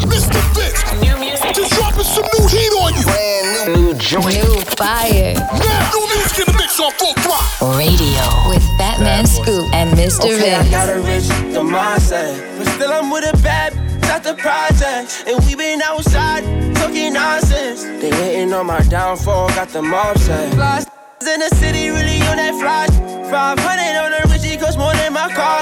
[0.07, 0.41] Mr.
[0.55, 1.55] Vince, new music.
[1.55, 3.03] Just dropping some new heat on you.
[3.03, 4.27] Brand new, new joint.
[4.27, 5.35] New fire.
[5.35, 7.79] Now, new music in the mix on full throttle.
[7.79, 10.25] Radio with Fatman Scoop and Mr.
[10.25, 10.69] Okay, Vince.
[10.69, 12.59] I got a rich, the mindset.
[12.59, 15.25] But still, I'm with a bad bitch at the project.
[15.27, 16.45] And we been outside
[16.77, 17.85] talking nonsense.
[17.85, 20.53] They hating on my downfall, got the mob set.
[20.55, 20.87] Flies
[21.23, 22.87] in the city, really on that fly.
[23.31, 25.61] 500 on the Richie cost more than my car,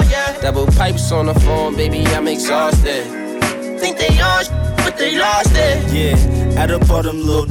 [0.51, 3.05] Double pipes on the phone, baby, I'm exhausted.
[3.79, 4.43] Think they on,
[4.83, 5.93] but they lost it.
[5.93, 7.47] Yeah, at the bottom, little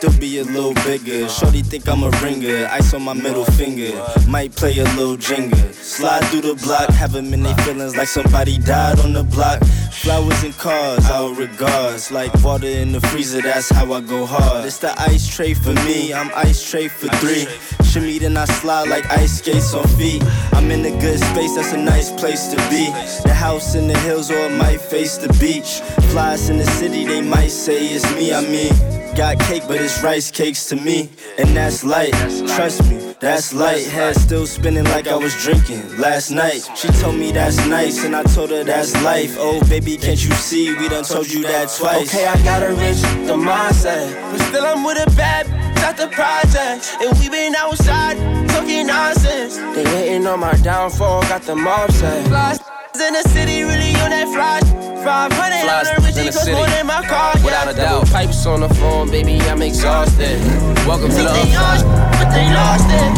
[0.00, 1.28] to be a little bigger.
[1.28, 3.92] Shorty think I'm a ringer, ice on my middle finger.
[4.26, 5.58] Might play a little jingle.
[5.72, 9.62] Slide through the block, have them in feelings like somebody died on the block.
[9.92, 12.10] Flowers and cars, our regards.
[12.10, 14.64] Like water in the freezer, that's how I go hard.
[14.64, 17.46] It's the ice tray for me, I'm ice tray for three.
[17.90, 20.22] Shimmy, then I slide like ice skates on feet.
[20.52, 22.86] I'm in a good space, that's a nice place to be.
[23.24, 25.80] The house in the hills, or it might face the beach.
[26.12, 28.72] Flies in the city, they might say it's me, I mean.
[29.16, 31.10] Got cake, but it's rice cakes to me.
[31.36, 32.12] And that's light,
[32.54, 33.86] trust me, that's light.
[33.86, 36.68] Head still spinning like I was drinking last night.
[36.74, 39.36] She told me that's nice, and I told her that's life.
[39.38, 40.74] Oh, baby, can't you see?
[40.74, 42.12] We done told you that twice.
[42.12, 44.32] Okay, I got a rich, the mindset.
[44.32, 46.96] But still, I'm with a bad bitch at the project.
[47.02, 48.16] And we been outside
[48.48, 49.56] talking nonsense.
[49.56, 52.26] They hating on my downfall, got the mob set.
[52.26, 52.58] Flies
[53.00, 54.62] in the city, really on that flash.
[55.04, 56.56] 500 Flies on the Richie in the cost city.
[56.56, 57.70] more than my car, Without yeah.
[57.70, 58.06] a doubt.
[58.08, 60.38] Pipes on the phone, baby, I'm exhausted.
[60.86, 62.09] Welcome to the they upside.
[62.32, 63.10] They lost it.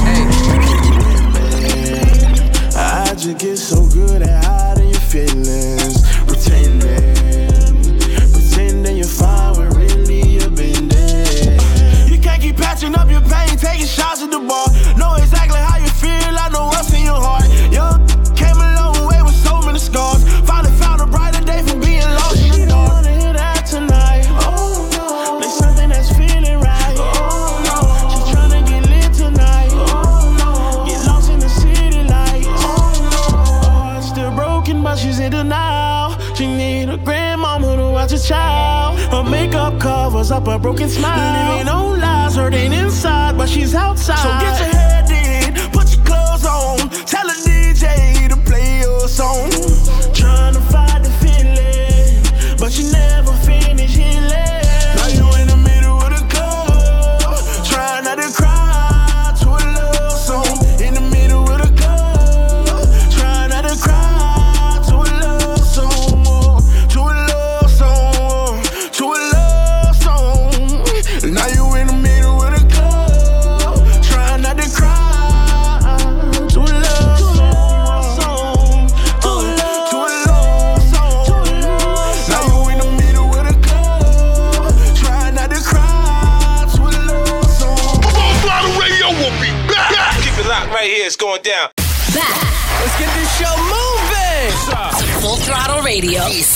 [2.74, 7.52] I just get so good at hiding your feelings, pretending,
[8.32, 11.60] pretending you're fine when really you've been dead.
[12.08, 14.71] You can't keep patching up your pain, taking shots at the bar.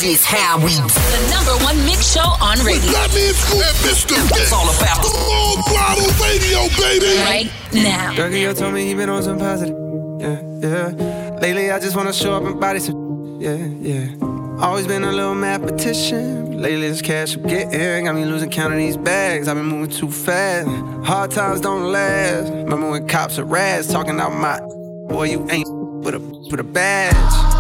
[0.06, 0.86] Is how we do.
[0.86, 2.92] The number one mix show on radio.
[2.92, 4.14] Fatman Scoop and Mr.
[4.36, 4.52] Vince.
[4.52, 7.18] all about the Full throttle radio, baby.
[7.18, 8.14] Right now.
[8.14, 9.74] Girl, told me he been on some positive.
[10.20, 11.38] Yeah, yeah.
[11.42, 13.04] Lately, I just wanna show up and body some.
[13.40, 14.14] Yeah, yeah.
[14.60, 16.52] Always been a little mathematician.
[16.52, 19.48] but Lately, this cash I'm getting got me losing count of these bags.
[19.48, 20.68] I've been moving too fast.
[21.04, 22.52] Hard times don't last.
[22.52, 24.60] Remember when cops are rats talking out my
[25.08, 25.68] boy, you ain't
[26.04, 27.55] with a with a badge.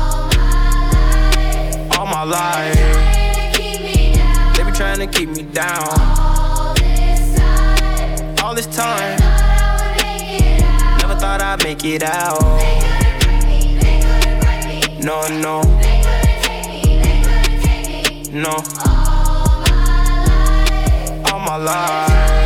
[1.98, 2.74] All my life.
[4.56, 5.88] They be trying to keep me down.
[8.42, 9.18] All this time,
[10.98, 12.42] never thought I'd make it out.
[15.02, 15.62] No, no,
[18.32, 18.62] no.
[21.30, 22.45] All my life, they be trying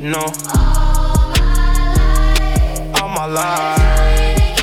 [0.00, 0.20] No.
[2.94, 4.56] All my life.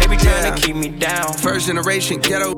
[0.00, 1.32] They be trying to keep me down.
[1.34, 2.54] First generation ghetto,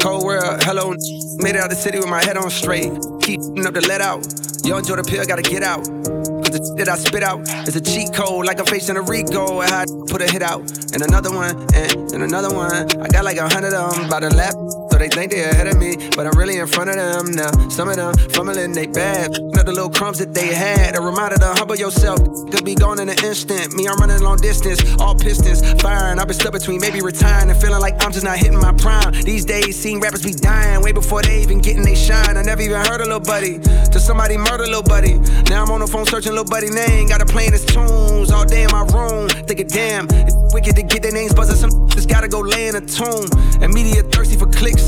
[0.00, 0.94] cold world, hello.
[1.38, 2.92] Made it out the city with my head on straight.
[3.20, 4.24] Keep up the let out.
[4.64, 5.84] enjoy the Pill gotta get out.
[5.84, 9.02] Cause the shit that I spit out is a cheat code, like I'm facing a
[9.02, 9.60] Rico.
[9.60, 10.60] And I put a hit out.
[10.92, 12.72] And another one, and, and another one.
[13.02, 14.54] I got like a hundred of them by the lap.
[14.98, 17.50] They think they ahead of me, but I'm really in front of them now.
[17.68, 19.30] Some of them fumbling they bad.
[19.30, 20.96] Know the little crumbs that they had.
[20.96, 22.18] A reminder to humble yourself.
[22.50, 23.74] Could be gone in an instant.
[23.74, 24.80] Me, I'm running long distance.
[25.00, 26.18] All pistons firing.
[26.18, 29.12] I've been stuck between maybe retiring and feeling like I'm just not hitting my prime.
[29.22, 32.36] These days, seeing rappers be dying way before they even getting they shine.
[32.36, 33.58] I never even heard a little buddy.
[33.58, 35.18] Till somebody murder little buddy.
[35.48, 37.08] Now I'm on the phone searching little buddy name.
[37.08, 39.28] Got to playing his tunes all day in my room.
[39.46, 41.56] Thinking, damn, it's wicked to get their names buzzing.
[41.56, 43.26] Some just gotta go lay in a tomb.
[43.62, 44.87] And media thirsty for clicks.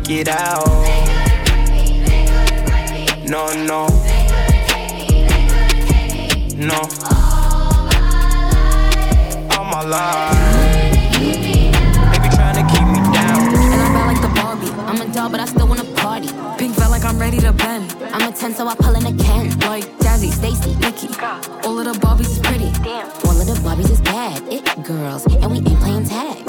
[0.00, 0.64] make it out.
[3.28, 3.86] No, no,
[6.56, 6.80] no.
[9.50, 13.54] All my life, they be trying to keep me down.
[13.54, 14.70] And I'm bad like the Barbie.
[14.86, 16.28] I'm a doll, but I still wanna party.
[16.58, 17.96] Pink felt like I'm ready to bend.
[18.12, 19.50] I'm a 10, so I pull in a Ken.
[19.60, 21.08] Like Jazzy, Stacy, Nikki.
[21.66, 22.70] All of the Barbies is pretty.
[22.84, 23.08] Damn.
[23.26, 24.42] All of the Barbies is bad.
[24.52, 26.47] It girls, and we ain't playing tag.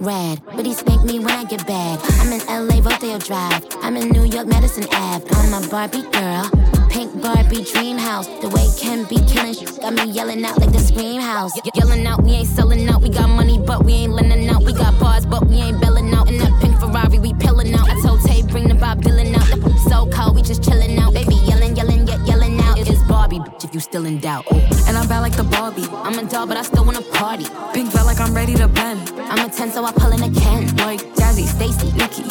[0.00, 2.00] Rad, but he spank me when I get bad.
[2.20, 3.64] I'm in LA, Rodeo Drive.
[3.82, 5.24] I'm in New York, Madison Ave.
[5.30, 6.50] I'm a Barbie girl.
[6.90, 8.26] Pink Barbie dream house.
[8.40, 11.56] The way Ken be killing shit got me yelling out like the scream house.
[11.56, 13.02] Ye- yelling out, we ain't selling out.
[13.02, 14.62] We got money, but we ain't lending out.
[14.62, 16.28] We got bars, but we ain't belling out.
[16.28, 17.88] In that pink Ferrari, we pillin' out.
[17.88, 19.48] I told Tay, bring the Bob Dylan out.
[19.48, 19.56] The
[19.96, 21.14] so cold, we just chillin' out.
[21.14, 22.78] Baby, yelling, yelling, yet yelling out.
[22.78, 24.44] It's Barbie, bitch, if you still in doubt.
[24.86, 25.88] And I'm bad like the Barbie.
[26.06, 27.46] I'm a doll, but I still wanna party.
[27.72, 29.00] Pink felt like I'm ready to bend.
[29.32, 30.62] I'm a 10, so I pull in a Ken.
[30.76, 32.24] Like Jazzy, Stacy, Nikki.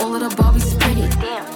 [0.00, 1.06] All of the Barbies is pretty.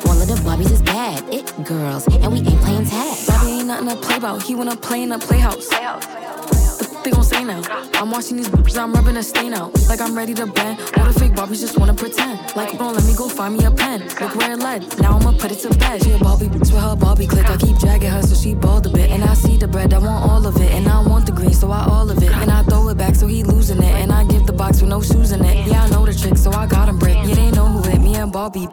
[0.09, 1.23] All of the Barbies is bad.
[1.33, 3.17] It girls, and we ain't playing tag.
[3.27, 4.43] Bobby ain't nothing to play about.
[4.43, 5.69] He wanna play in a playhouse.
[5.71, 7.63] What they gon' say now?
[7.95, 9.71] I'm watching these bitches, I'm rubbing a stain out.
[9.89, 10.81] Like I'm ready to bend.
[10.97, 12.39] All the fake Barbies just wanna pretend.
[12.57, 14.01] Like, don't let me go find me a pen.
[14.21, 14.99] Look where it led.
[15.01, 16.03] Now I'ma put it to bed.
[16.03, 17.49] She a Barbie bitch with her Barbie click.
[17.49, 19.11] I keep dragging her so she bald a bit.
[19.11, 20.73] And I see the bread, I want all of it.
[20.73, 22.31] And I want the green, so I all of it.
[22.31, 23.95] And I throw it back so he losing it.
[24.03, 25.67] And I give the box with no shoes in it.
[25.67, 27.17] Yeah, I know the trick, so I got him brick.
[27.25, 28.69] Yeah, they know who hit me and Barbie.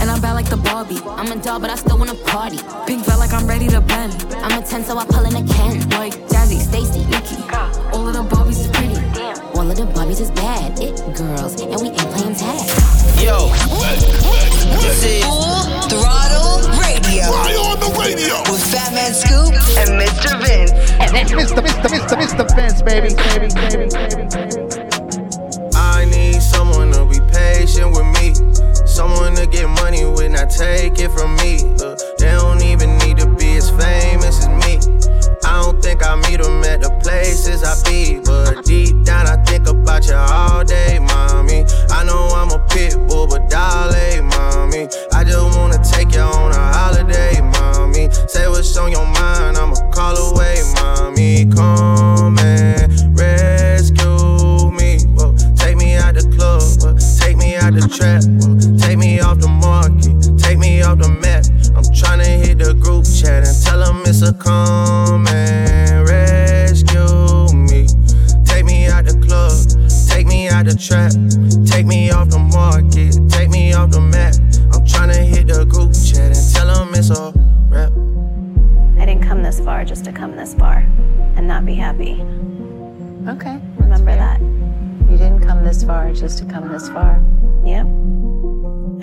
[0.00, 1.00] And I'm bad like the Barbie.
[1.04, 2.58] I'm a doll, but I still wanna party.
[2.86, 4.12] Pink felt like I'm ready to bend.
[4.36, 5.88] I'm a 10, so I pull in a Ken.
[5.90, 6.29] Like
[21.30, 21.62] Mr.
[21.62, 21.88] Mr.
[21.88, 22.16] Mr.
[22.16, 22.44] Mr.
[22.56, 24.90] Vince, baby, baby, baby.
[25.74, 28.34] I need someone to be patient with me.
[28.86, 31.60] Someone to get money when I take it from me.
[31.80, 34.78] Uh, they don't even need to be as famous as me.
[35.44, 38.20] I don't think I meet them at the places I be.
[38.24, 40.98] But deep down, I think about you all day,
[50.40, 54.98] away, mommy, come and rescue me.
[55.14, 58.24] Whoa, take me out the club, whoa, take me out the trap.
[58.24, 58.69] Whoa.
[85.70, 87.22] This far just to come this far.
[87.64, 87.86] Yep.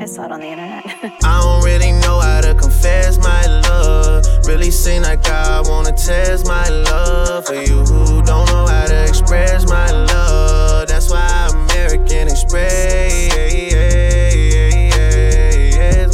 [0.01, 0.83] I saw it on the internet.
[1.23, 4.25] I don't really know how to confess my love.
[4.45, 9.07] Really seem like I wanna test my love for you who don't know how to
[9.07, 10.89] express my love.
[10.89, 13.31] That's why American Express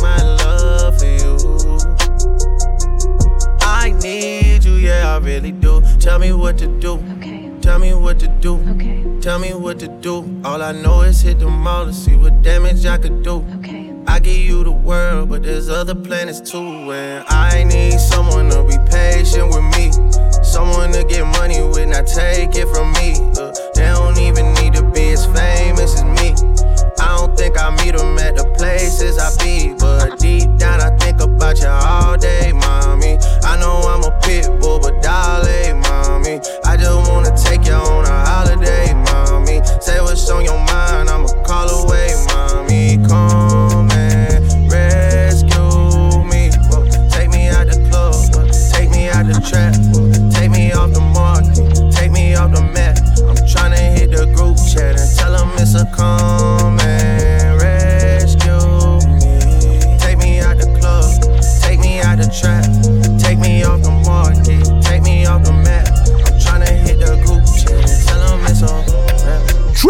[0.03, 1.33] my love for you.
[3.61, 5.81] I need you, yeah, I really do.
[5.99, 6.93] Tell me what to do.
[7.17, 7.22] Okay.
[7.63, 8.55] Tell me what to do.
[8.75, 9.05] Okay.
[9.21, 10.41] Tell me what to do.
[10.43, 13.35] All I know is hit the mall to see what damage I could do.
[13.59, 13.89] Okay.
[14.05, 16.91] I give you the world, but there's other planets too.
[16.91, 19.93] And I need someone to be patient with me.
[20.43, 23.13] Someone to get money with, not take it from me.
[23.39, 26.35] Uh, they don't even need to be as famous as me.
[27.35, 29.73] Think I meet them at the places I be.
[29.77, 33.17] But deep down, I think about you all day, mommy.
[33.43, 36.39] I know I'm a pit bull, but darling, mommy.
[36.63, 39.61] I just wanna take you on a holiday, mommy.
[39.81, 42.97] Say what's on your mind, I'ma call away, mommy.
[43.07, 46.51] Come and rescue me.
[47.09, 48.15] Take me out the club,
[48.71, 49.73] take me out the trap,
[50.33, 52.97] take me off the market, take me off the map.
[53.27, 56.82] I'm tryna hit the group chat and tell them it's a come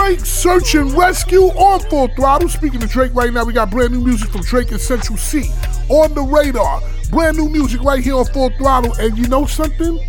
[0.04, 2.50] Drake Search and Rescue on Full Throttle.
[2.50, 5.50] Speaking of Drake right now, we got brand new music from Drake and Central Cee
[5.88, 6.82] on the radar.
[7.10, 8.94] Brand new music right here on Full Throttle.
[9.00, 10.06] And you know something?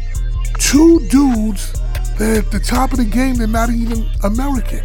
[0.59, 1.75] Two dudes
[2.19, 4.85] that at the top of the game, they're not even American.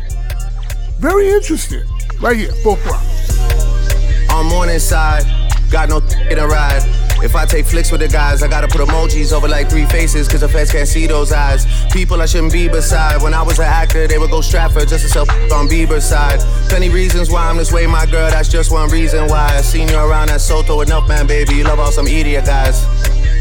[1.00, 1.82] Very interesting.
[2.22, 4.36] Right here, Full Throttle.
[4.36, 5.24] on Morningside.
[5.72, 5.98] Got no
[6.30, 6.99] in a ride.
[7.22, 10.28] If I take flicks with the guys, I gotta put emojis over like three faces,
[10.28, 11.66] cause the feds can't see those eyes.
[11.92, 13.22] People I shouldn't be beside.
[13.22, 16.40] When I was an actor, they would go Stratford just to sell on Bieber's side.
[16.70, 19.48] Plenty reasons why I'm this way, my girl, that's just one reason why.
[19.58, 21.56] I seen you around at Soto enough, man, baby.
[21.56, 22.86] You love all some idiot guys.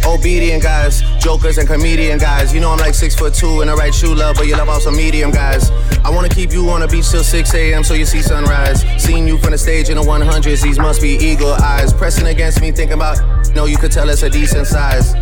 [0.06, 2.52] Obedient guys, jokers and comedian guys.
[2.54, 4.68] You know I'm like six foot two in the right shoe love, but you love
[4.68, 5.70] all some medium guys.
[6.04, 7.84] I wanna keep you on the beach till 6 a.m.
[7.84, 8.84] so you see sunrise.
[9.02, 11.92] Seeing you from the stage in the 100s, these must be eagle eyes.
[11.92, 13.18] Pressing against me, thinking about,
[13.54, 15.14] no, you could tell it's a decent size.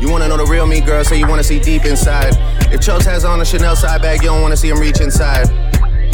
[0.00, 2.36] You wanna know the real me, girl, so you wanna see deep inside.
[2.72, 5.48] If Chubbs has on a Chanel side bag, you don't wanna see him reach inside.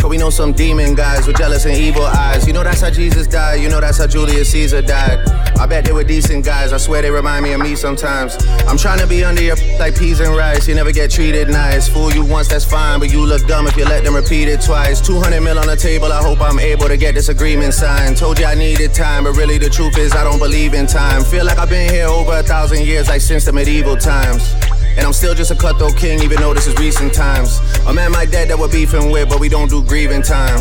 [0.03, 2.45] Cause we know some demon guys with jealous and evil eyes.
[2.45, 5.21] You know that's how Jesus died, you know that's how Julius Caesar died.
[5.57, 8.37] I bet they were decent guys, I swear they remind me of me sometimes.
[8.67, 11.87] I'm trying to be under your like peas and rice, you never get treated nice.
[11.87, 14.61] Fool you once, that's fine, but you look dumb if you let them repeat it
[14.61, 15.01] twice.
[15.01, 18.17] 200 mil on the table, I hope I'm able to get this agreement signed.
[18.17, 21.23] Told you I needed time, but really the truth is I don't believe in time.
[21.23, 24.53] Feel like I've been here over a thousand years, like since the medieval times.
[24.97, 27.61] And I'm still just a cutthroat king, even though this is recent times.
[27.87, 30.61] A man my dad that we're beefing with, but we don't do grieving time.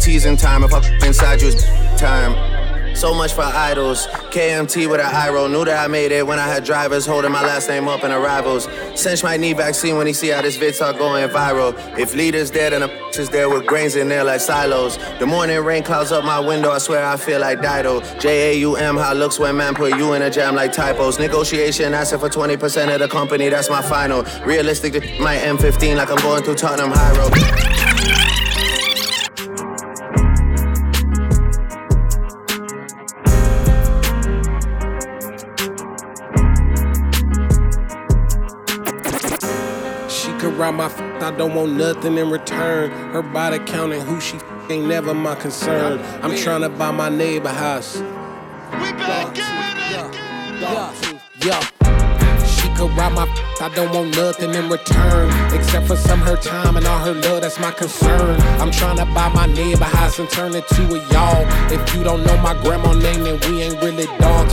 [0.00, 1.64] Teasing time, if I inside you, it's
[2.00, 2.49] time.
[3.00, 4.06] So much for idols.
[4.30, 5.48] KMT with an eye roll.
[5.48, 8.12] Knew that I made it when I had drivers holding my last name up in
[8.12, 8.68] arrivals.
[8.94, 11.72] Cinch might need vaccine when he see how this vid start going viral.
[11.98, 14.98] If leaders dead and f- is there with grains in there like silos.
[15.18, 16.72] The morning rain clouds up my window.
[16.72, 18.02] I swear I feel like Dido.
[18.18, 21.18] J A U M, how looks when man put you in a jam like typos.
[21.18, 23.48] Negotiation asking for 20% of the company.
[23.48, 24.24] That's my final.
[24.44, 27.79] Realistic, my M15 like I'm going through Tottenham High Road.
[41.40, 42.90] Don't want nothing in return.
[43.14, 45.98] Her body counting who she f- ain't never my concern.
[46.22, 47.96] I'm trying to buy my neighbor house.
[48.72, 49.34] We back
[51.42, 51.60] yeah.
[52.44, 55.30] She could ride my f- I don't want nothing in return.
[55.54, 58.38] Except for some her time and all her love, that's my concern.
[58.60, 61.46] I'm trying to buy my neighbor house and turn it to a y'all.
[61.72, 64.52] If you don't know my grandma name, then we ain't really dogs.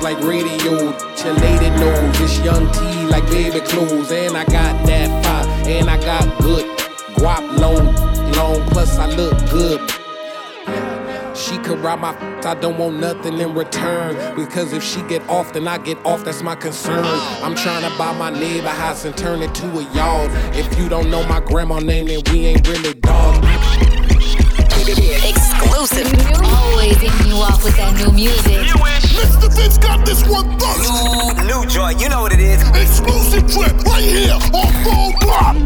[0.00, 0.92] bras like radio.
[1.14, 4.10] Chillated nose, it's young T like baby clothes.
[4.10, 6.66] And I got that fire, and I got good
[7.16, 7.94] guap long,
[8.32, 8.68] long.
[8.70, 9.80] Plus I look good.
[11.36, 14.36] She could ride my I don't want nothing in return.
[14.36, 17.04] Because if she get off, then I get off, that's my concern.
[17.42, 20.30] I'm trying to buy my neighbor house and turn it to a yard.
[20.54, 23.19] If you don't know my grandma name, then we ain't really dogs.
[24.98, 26.10] Exclusive.
[26.42, 28.66] Always hitting you off with that new music.
[28.66, 29.54] You, Mr.
[29.54, 30.90] Vince got this one first.
[31.46, 32.60] New, new joint, you know what it is.
[32.70, 34.40] Exclusive trip right here on
[34.82, 35.56] Full Block.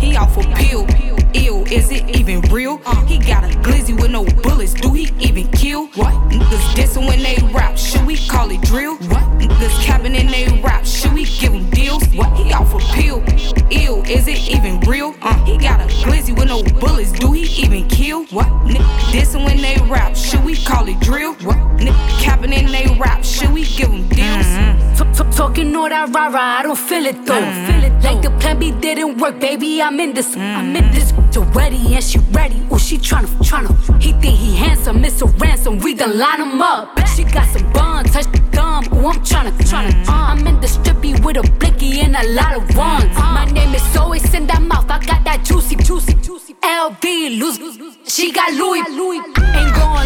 [0.00, 1.01] He off a pill.
[1.34, 2.78] Ew, is it even real?
[3.06, 4.74] He got a glizzy with no bullets.
[4.74, 5.86] Do he even kill?
[5.94, 6.12] What?
[6.30, 7.78] Niggas dissing when they rap.
[7.78, 8.96] Should we call it drill?
[8.96, 9.24] What?
[9.38, 10.84] Niggas capping in they rap.
[10.84, 12.04] Should we give him deals?
[12.14, 12.36] What?
[12.36, 13.22] He off a pill.
[13.70, 15.14] Ew, is it even real?
[15.22, 17.12] Uh, he got a glizzy with no bullets.
[17.12, 18.24] Do he even kill?
[18.26, 18.48] What?
[18.66, 20.16] Niggas dissing when they rap.
[20.16, 21.34] Should we call it drill?
[21.44, 21.56] What?
[21.78, 23.24] Niggas capping in they rap.
[23.24, 24.46] Should we give him deals?
[24.46, 25.12] Mm-hmm.
[25.14, 27.40] Talk, talking all that rah rah, I don't feel it though.
[27.40, 27.66] Mm-hmm.
[27.66, 29.82] Feel it like the plan B didn't work, baby.
[29.82, 30.94] I'm in this, I'm in mm-hmm.
[30.94, 31.21] this.
[31.32, 32.60] To ready and she ready.
[32.72, 34.02] Ooh, she tryna, tryna.
[34.02, 35.26] He think he handsome, Mr.
[35.40, 35.78] Ransom.
[35.78, 36.98] We done line him up.
[37.08, 38.84] She got some bun, touch the thumb.
[38.92, 40.06] Ooh, I'm tryna, tryna.
[40.08, 43.14] Uh, I'm in the strippy with a blicky and a lot of ones.
[43.16, 44.90] My name is always in that mouth.
[44.90, 46.54] I got that juicy, juicy, juicy.
[46.62, 47.58] LV, lose.
[48.04, 48.80] She got Louis.
[48.80, 50.01] Ain't gon'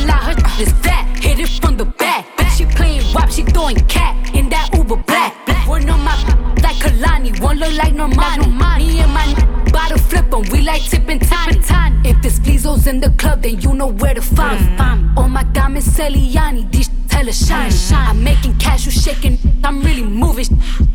[12.87, 14.99] this in the club, then you know where to find mm.
[14.99, 15.11] me.
[15.17, 18.09] All my diamond Celiani, these tell us shine, shine.
[18.09, 19.39] I'm making cash, you shaking.
[19.65, 20.47] I'm really moving.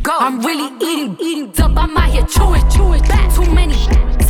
[0.01, 0.17] Go.
[0.17, 1.77] I'm really eating, eating up.
[1.77, 3.01] I'm out here chewing, chewing.
[3.03, 3.33] Back.
[3.33, 3.75] Too many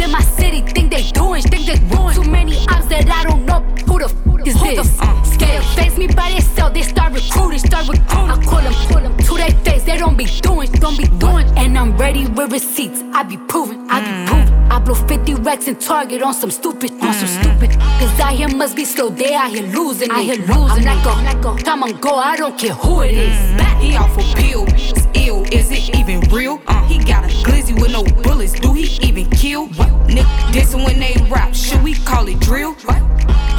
[0.01, 2.15] in my city think they doing, think they ruin.
[2.15, 4.97] Too many ops that I don't know who the f is this.
[4.97, 5.25] Mm.
[5.25, 8.31] Scared face me by themselves, they start recruiting, start recruiting.
[8.31, 11.45] I call them, call them to their face, they don't be doing, don't be doing.
[11.57, 14.50] And I'm ready with receipts, I be proving, I be proving.
[14.71, 17.59] I blow 50 racks and target on some stupid, on some mm-hmm.
[17.59, 17.79] stupid.
[17.99, 20.15] Cause I here must be slow, they out here losing it.
[20.15, 23.11] I here losing I go, I go, come on, go, I don't care who it
[23.11, 23.35] is.
[23.35, 23.81] Mm-hmm.
[23.81, 26.61] He off a pill, it's ill, is it even real?
[26.67, 29.67] Uh, he got a glizzy with no bullets, do he even kill?
[29.69, 29.89] What?
[30.07, 32.73] Nick dissing when they rap, should we call it drill?
[32.85, 33.01] What?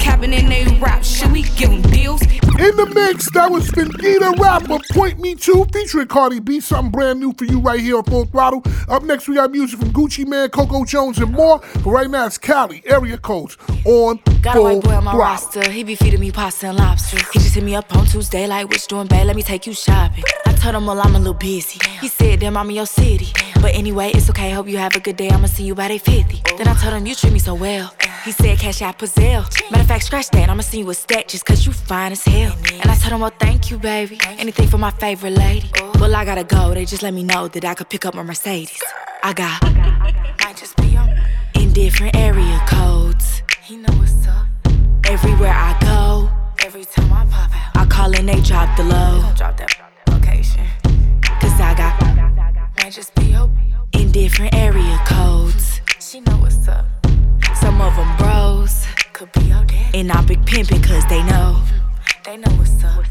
[0.00, 2.22] Capping in they rap, should we give them deals?
[2.22, 6.60] In the mix, that was FendiDa Rappa, Point Me To, featuring Cardi B.
[6.60, 8.62] Something brand new for you right here on Full Throttle.
[8.88, 11.60] Up next, we got music from Gucci Mane, Coco Jones, and more.
[11.82, 15.12] But right now, it's Kaliii, area codes on Got a Full white boy on my
[15.12, 15.20] Throttle.
[15.20, 15.70] roster.
[15.70, 17.18] He be feeding me pasta and lobster.
[17.32, 19.26] He just hit me up on Tuesday, like, what you doing, babe?
[19.26, 20.24] Let me take you shopping.
[20.46, 21.78] I told him, well, I'm a little busy.
[22.00, 23.28] He said, damn, I'm in your city.
[23.60, 24.50] But anyway, it's okay.
[24.50, 25.30] Hope you have a good day.
[25.30, 26.56] I'ma see you by day 50.
[26.56, 27.94] Then I told him, you treat me so well.
[28.24, 29.44] He said, cash out Pazelle.
[29.70, 30.48] Matter of fact, scratch that.
[30.48, 32.56] I'ma see you with stack just cause you fine as hell.
[32.72, 34.18] And I told him, well, thank you, baby.
[34.38, 35.70] Anything for my favorite lady.
[36.00, 36.74] Well, I gotta go.
[36.74, 38.82] They just let me know that I could pick up my Mercedes.
[39.24, 39.62] I got
[40.52, 41.08] might just be on
[41.54, 43.42] in different area codes.
[43.62, 44.46] He know what's up.
[45.06, 46.30] Everywhere I go,
[46.64, 49.32] every time I pop out, I call and they drop the low.
[49.36, 49.70] Drop that
[50.08, 50.66] location.
[51.52, 52.00] Cause I got
[52.82, 55.82] might just be open in different area codes.
[56.00, 56.86] She know what's up.
[57.56, 59.94] Some of them bros could be your dad.
[59.94, 61.60] And I big pimpin' cause they know.
[61.60, 61.91] Mm-hmm.
[62.24, 63.04] They know what's up.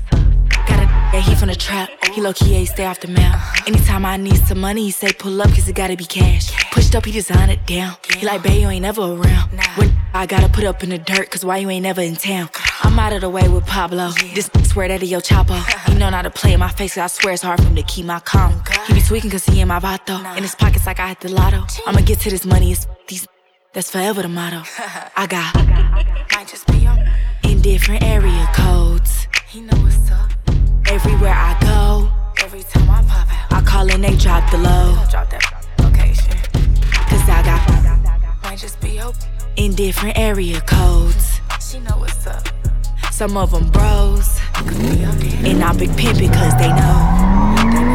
[0.68, 0.84] Got a
[1.14, 1.90] yeah, he from the trap.
[2.14, 3.36] He low key ain't stay off the map.
[3.36, 3.64] Uh-huh.
[3.68, 6.50] Anytime I need some money, he say pull up cause it gotta be cash.
[6.72, 7.98] Pushed up, he design it down.
[8.16, 9.52] He like, babe, you ain't never around.
[9.76, 12.50] When I gotta put up in the dirt cause why you ain't never in town?
[12.84, 14.12] I'm out of the way with Pablo.
[14.34, 15.60] This bitch swear that he your chapo.
[15.92, 17.76] He know not to play in my face cause I swear it's hard for him
[17.76, 18.64] to keep my calm.
[18.88, 20.20] He be tweaking cause he in my vato.
[20.38, 21.66] In his pockets like I hit the lotto.
[21.86, 23.28] I'ma get to this money, it's these.
[23.74, 24.64] That's forever the motto.
[25.18, 25.56] I got
[26.42, 26.98] might just be on
[27.62, 29.28] in different area codes.
[29.48, 30.32] He know what's up.
[30.88, 32.12] Everywhere I go,
[32.44, 34.98] every time I pop out, I call and they drop the low.
[35.10, 35.44] Drop that
[35.80, 36.38] location.
[37.10, 39.22] Cause I got might just be open
[39.56, 41.40] in different area codes.
[41.60, 42.48] She know what's up.
[43.12, 47.91] Some of them bros, and I big pimp because they know.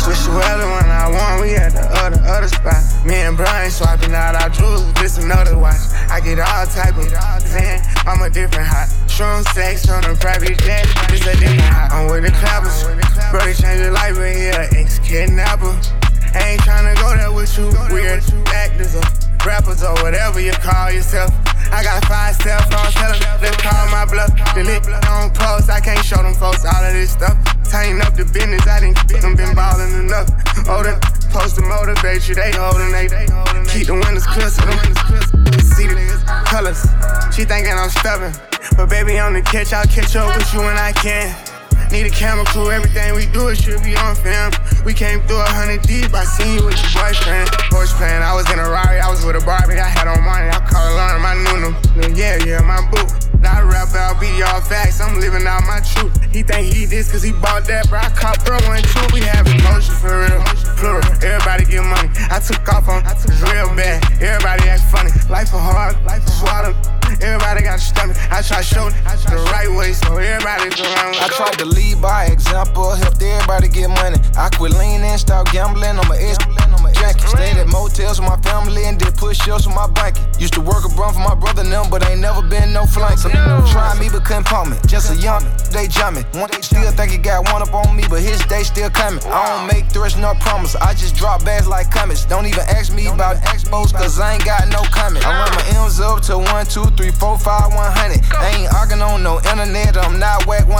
[0.00, 2.80] Switch the weather when I want, we at the other, other spot.
[3.04, 5.76] Me and Brian swapping out our jewels, this another watch.
[6.08, 7.04] I get all type of
[7.44, 8.88] fan, I'm a different hot.
[9.12, 11.92] Strong sex on a private jet, this a different hot.
[11.92, 12.80] I'm with the clappers,
[13.28, 15.76] bro, they changed your life, but he a ex-kidnapper.
[16.32, 18.24] Ain't tryna go there with you, weird
[18.56, 19.04] actors or
[19.44, 21.28] rappers or whatever you call yourself.
[21.68, 24.32] I got five cell phones, tell them, let's call my bluff.
[24.56, 24.80] The lit
[25.12, 27.36] on post, I can't show them folks all of this stuff.
[27.70, 30.26] Tighten up the business, I didn't them been ballin' enough.
[30.66, 33.06] Older supposed to motivate you, they holdin' they
[33.70, 34.82] keep the windows clear so them
[35.62, 35.94] see the
[36.50, 36.82] colors.
[37.30, 38.34] She thinking I'm stubborn,
[38.74, 41.30] but baby on the catch, I'll catch up with you when I can.
[41.94, 44.50] Need a camera crew, everything we do it should be on film.
[44.82, 47.54] We came through a hundred deep, I seen you with your boyfriend.
[47.70, 50.18] Horse playing, I was in a Rari, I was with a Barbie, I had on
[50.26, 51.70] money, I call her my new
[52.18, 53.19] Yeah, yeah, my boo.
[53.40, 56.12] Not rap out, be all facts, I'm living out my truth.
[56.32, 57.98] He think he this cause he bought that, bro.
[57.98, 59.06] I caught bro two.
[59.12, 60.44] We have emotion for real.
[60.76, 62.12] Plural, everybody get money.
[62.28, 64.04] I took off on took real bad.
[64.20, 65.10] Everybody act funny.
[65.32, 66.76] Life a hard, life a swallow.
[67.20, 68.16] Everybody got a stomach.
[68.30, 71.16] I try to show the right way so everybody around.
[71.16, 74.16] I tried to lead by example, helped everybody get money.
[74.36, 76.38] I quit leaning, start gambling on my ex.
[77.00, 77.26] Jackie.
[77.26, 80.22] Stayed at motels with my family and did push ups with my blanket.
[80.38, 82.84] Used to work a run for my brother and them, but ain't never been no
[82.84, 83.18] flank.
[83.18, 83.64] Some no.
[83.72, 84.76] try me but couldn't pump me.
[84.86, 85.42] Just a young
[85.72, 86.24] they jumping.
[86.38, 89.22] One day still think he got one up on me, but his day still coming.
[89.24, 90.76] I don't make threats nor promise.
[90.76, 92.26] I just drop bags like comets.
[92.26, 95.26] Don't even ask me about expos, cause I ain't got no comment.
[95.26, 98.20] I run my M's up to one, two, three, four, five, one hundred.
[98.36, 100.79] I ain't arguing on no internet, I'm not Wack 100.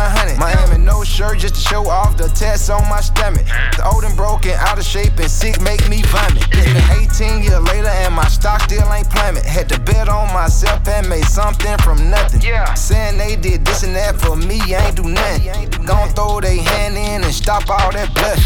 [1.20, 3.44] Miami no shirt just to show off the tats on my stomach.
[3.76, 6.42] The old and broken, out of shape and sick make me vomit.
[6.52, 9.44] It's been 18 years later and my stock still ain't plummet.
[9.44, 12.40] Had to bet on myself and made something from nothing.
[12.42, 12.74] Yeah.
[12.74, 15.70] Saying they did this and that for me, I ain't do nothing.
[15.84, 18.38] Gon' throw they hand in and stop all that blood.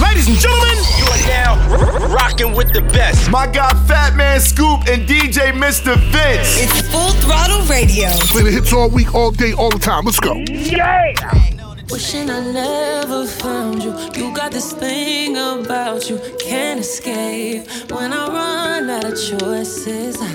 [0.00, 3.30] Ladies and gentlemen, you are now r- rocking with the best.
[3.30, 5.96] My guy Fatman Scoop and DJ Mr.
[6.12, 6.60] Vince.
[6.60, 8.08] It's Full Throttle Radio.
[8.32, 10.04] Play the hits all week, all day, all the time.
[10.04, 10.34] Let's go.
[10.48, 11.59] Yeah.
[11.90, 13.92] Wishing I never found you.
[14.14, 17.68] You got this thing about you, can't escape.
[17.90, 20.34] When I run out of choices, I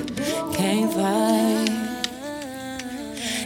[0.54, 1.70] can't fight.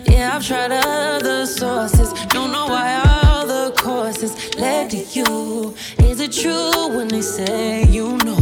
[0.10, 2.12] Yeah, I've tried other sources.
[2.30, 5.76] Don't know why all the courses led to you.
[6.00, 8.42] Is it true when they say you know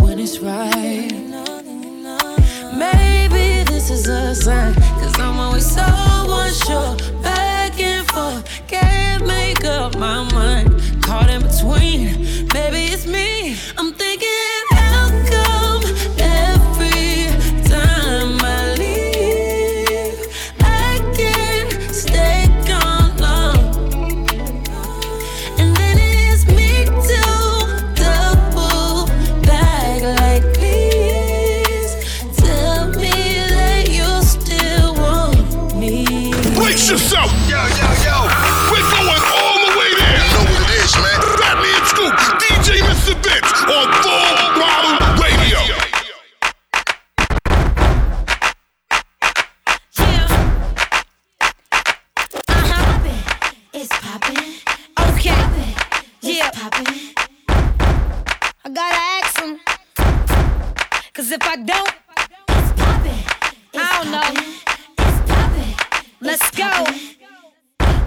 [0.00, 1.12] when it's right?
[2.74, 6.96] Maybe this is a sign, cause I'm always so unsure.
[7.22, 8.44] Back and forth,
[9.26, 10.68] make up my mind.
[11.02, 12.04] Caught in between,
[12.52, 13.56] maybe it's me.
[13.76, 14.03] I'm thinking,
[37.50, 38.16] Yo, yo, yo.
[38.70, 40.18] We're going all the way there.
[40.22, 41.20] You know what it is, man.
[41.38, 43.14] Fatman Scoop, DJ Mr.
[43.22, 45.60] Vince on Full Throttle Radio.
[49.98, 50.28] Yeah,
[53.72, 54.54] it's poppin'.
[54.98, 55.42] Okay.
[56.22, 56.50] Yeah.
[58.64, 59.60] I gotta ask him.
[61.12, 61.92] Cause if I don't,
[63.74, 64.30] I don't know.
[66.20, 67.23] Let's go.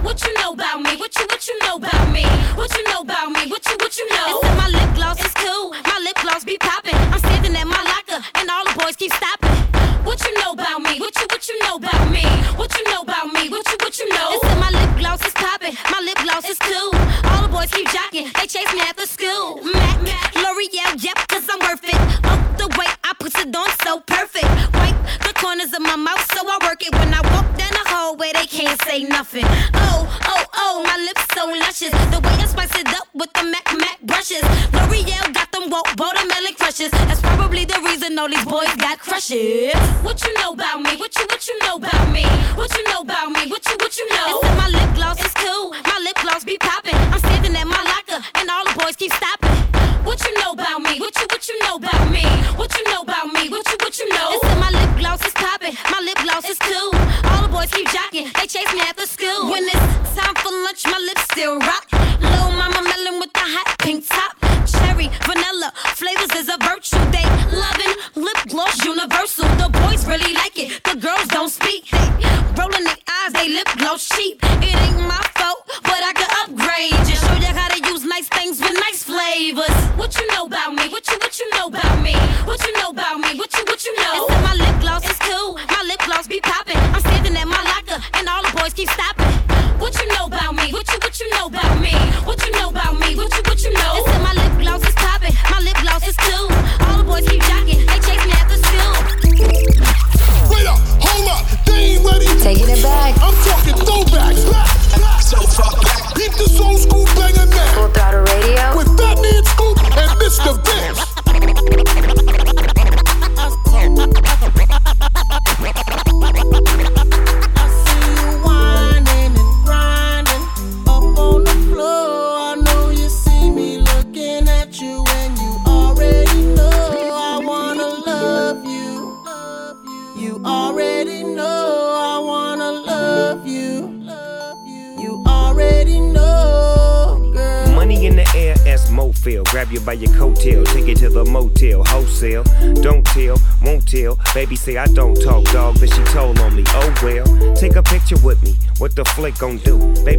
[0.02, 0.96] What you know about me?
[0.96, 2.24] What you what you know about me?
[2.54, 3.48] What you know about me?
[3.50, 4.40] What you what you know?
[4.40, 5.70] In my lip gloss, it's cool.
[5.72, 6.94] My lip gloss be popping.
[7.12, 9.50] I'm standing at my locker, and all the boys keep stopping.
[10.04, 10.98] What you know about me?
[11.00, 12.24] What you what you know about me?
[12.56, 13.48] What you know about me?
[13.48, 14.40] What you what you know?
[14.40, 15.74] In my lip gloss, it's popping.
[15.90, 16.90] My lip gloss is cool.
[17.30, 18.32] All the boys keep jocking.
[18.38, 19.62] They chase me after school.
[19.64, 21.98] Mac, L'Oreal, yep, cause I'm worth it.
[22.24, 24.48] Up the way I put it on so perfect.
[24.74, 24.96] Wipe
[25.26, 26.92] the corners of my mouth so I work it.
[26.94, 27.20] When I
[28.88, 29.44] say nothing.
[29.74, 30.00] Oh,
[30.32, 31.92] oh, oh, my lips so luscious.
[32.08, 34.42] The way I spice it up with the Mac Mac brushes.
[34.72, 36.90] L'Oreal got them woke watermelon crushes.
[37.04, 39.76] That's probably the reason all these boys got crushes.
[40.00, 40.96] What you know about me?
[40.96, 42.24] What you what you know about me?
[42.56, 43.42] What you know about me?
[43.52, 44.40] What you what you know?
[44.48, 45.68] In my lip gloss, it's cool.
[45.84, 46.96] My lip gloss be popping.
[47.12, 49.52] I'm standing at my locker, and all the boys keep stopping.
[50.08, 50.98] What you know about me?
[50.98, 52.24] What you what you know about me?
[52.56, 53.37] What you know about me?
[58.24, 59.50] They chase me after school.
[59.50, 61.97] When it's time for lunch, my lips still rock.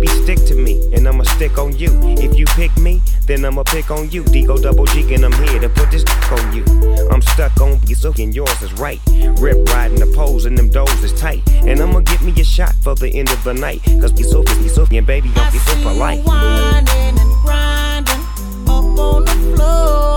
[0.09, 1.89] stick to me, and I'ma stick on you.
[2.17, 4.23] If you pick me, then I'ma pick on you.
[4.23, 6.63] Digo double G, and I'm here to put this on you.
[7.11, 8.99] I'm stuck on you, and yours is right.
[9.39, 11.47] Rip riding the poles, and them doors is tight.
[11.49, 13.81] And I'ma give me a shot for the end of the night.
[14.01, 16.23] Cause be so, be so, and baby, don't be so polite.
[16.25, 18.23] Winding and grinding
[18.67, 20.08] up on the floor.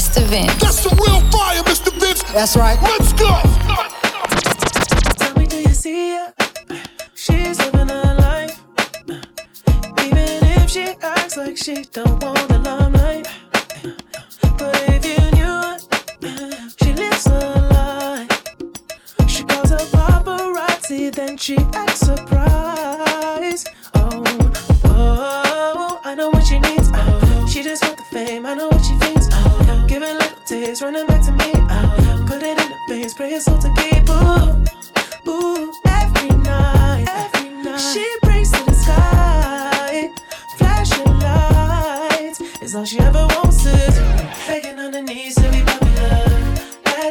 [0.00, 0.22] Mr.
[0.22, 0.54] Vince.
[0.54, 1.92] That's the real fire, Mr.
[2.00, 2.22] Vince.
[2.32, 2.80] That's right.
[2.80, 3.28] Let's go.
[5.18, 6.32] Tell me, do you see her?
[7.14, 8.62] She's living her life.
[10.02, 10.26] Even
[10.56, 12.69] if she acts like she don't want to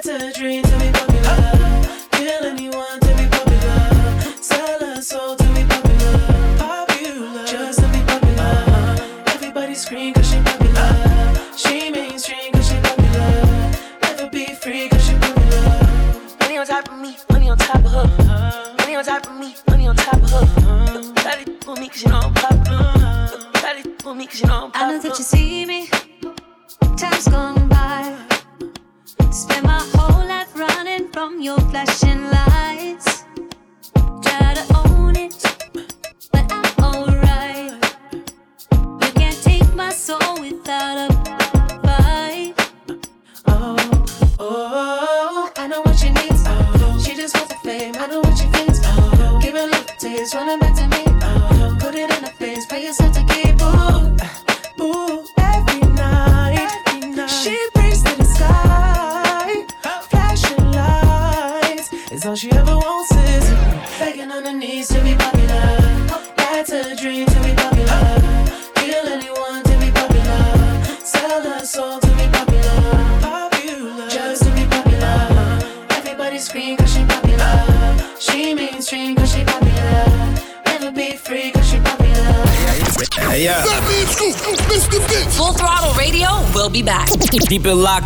[0.10, 0.89] a dream to be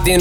[0.06, 0.20] then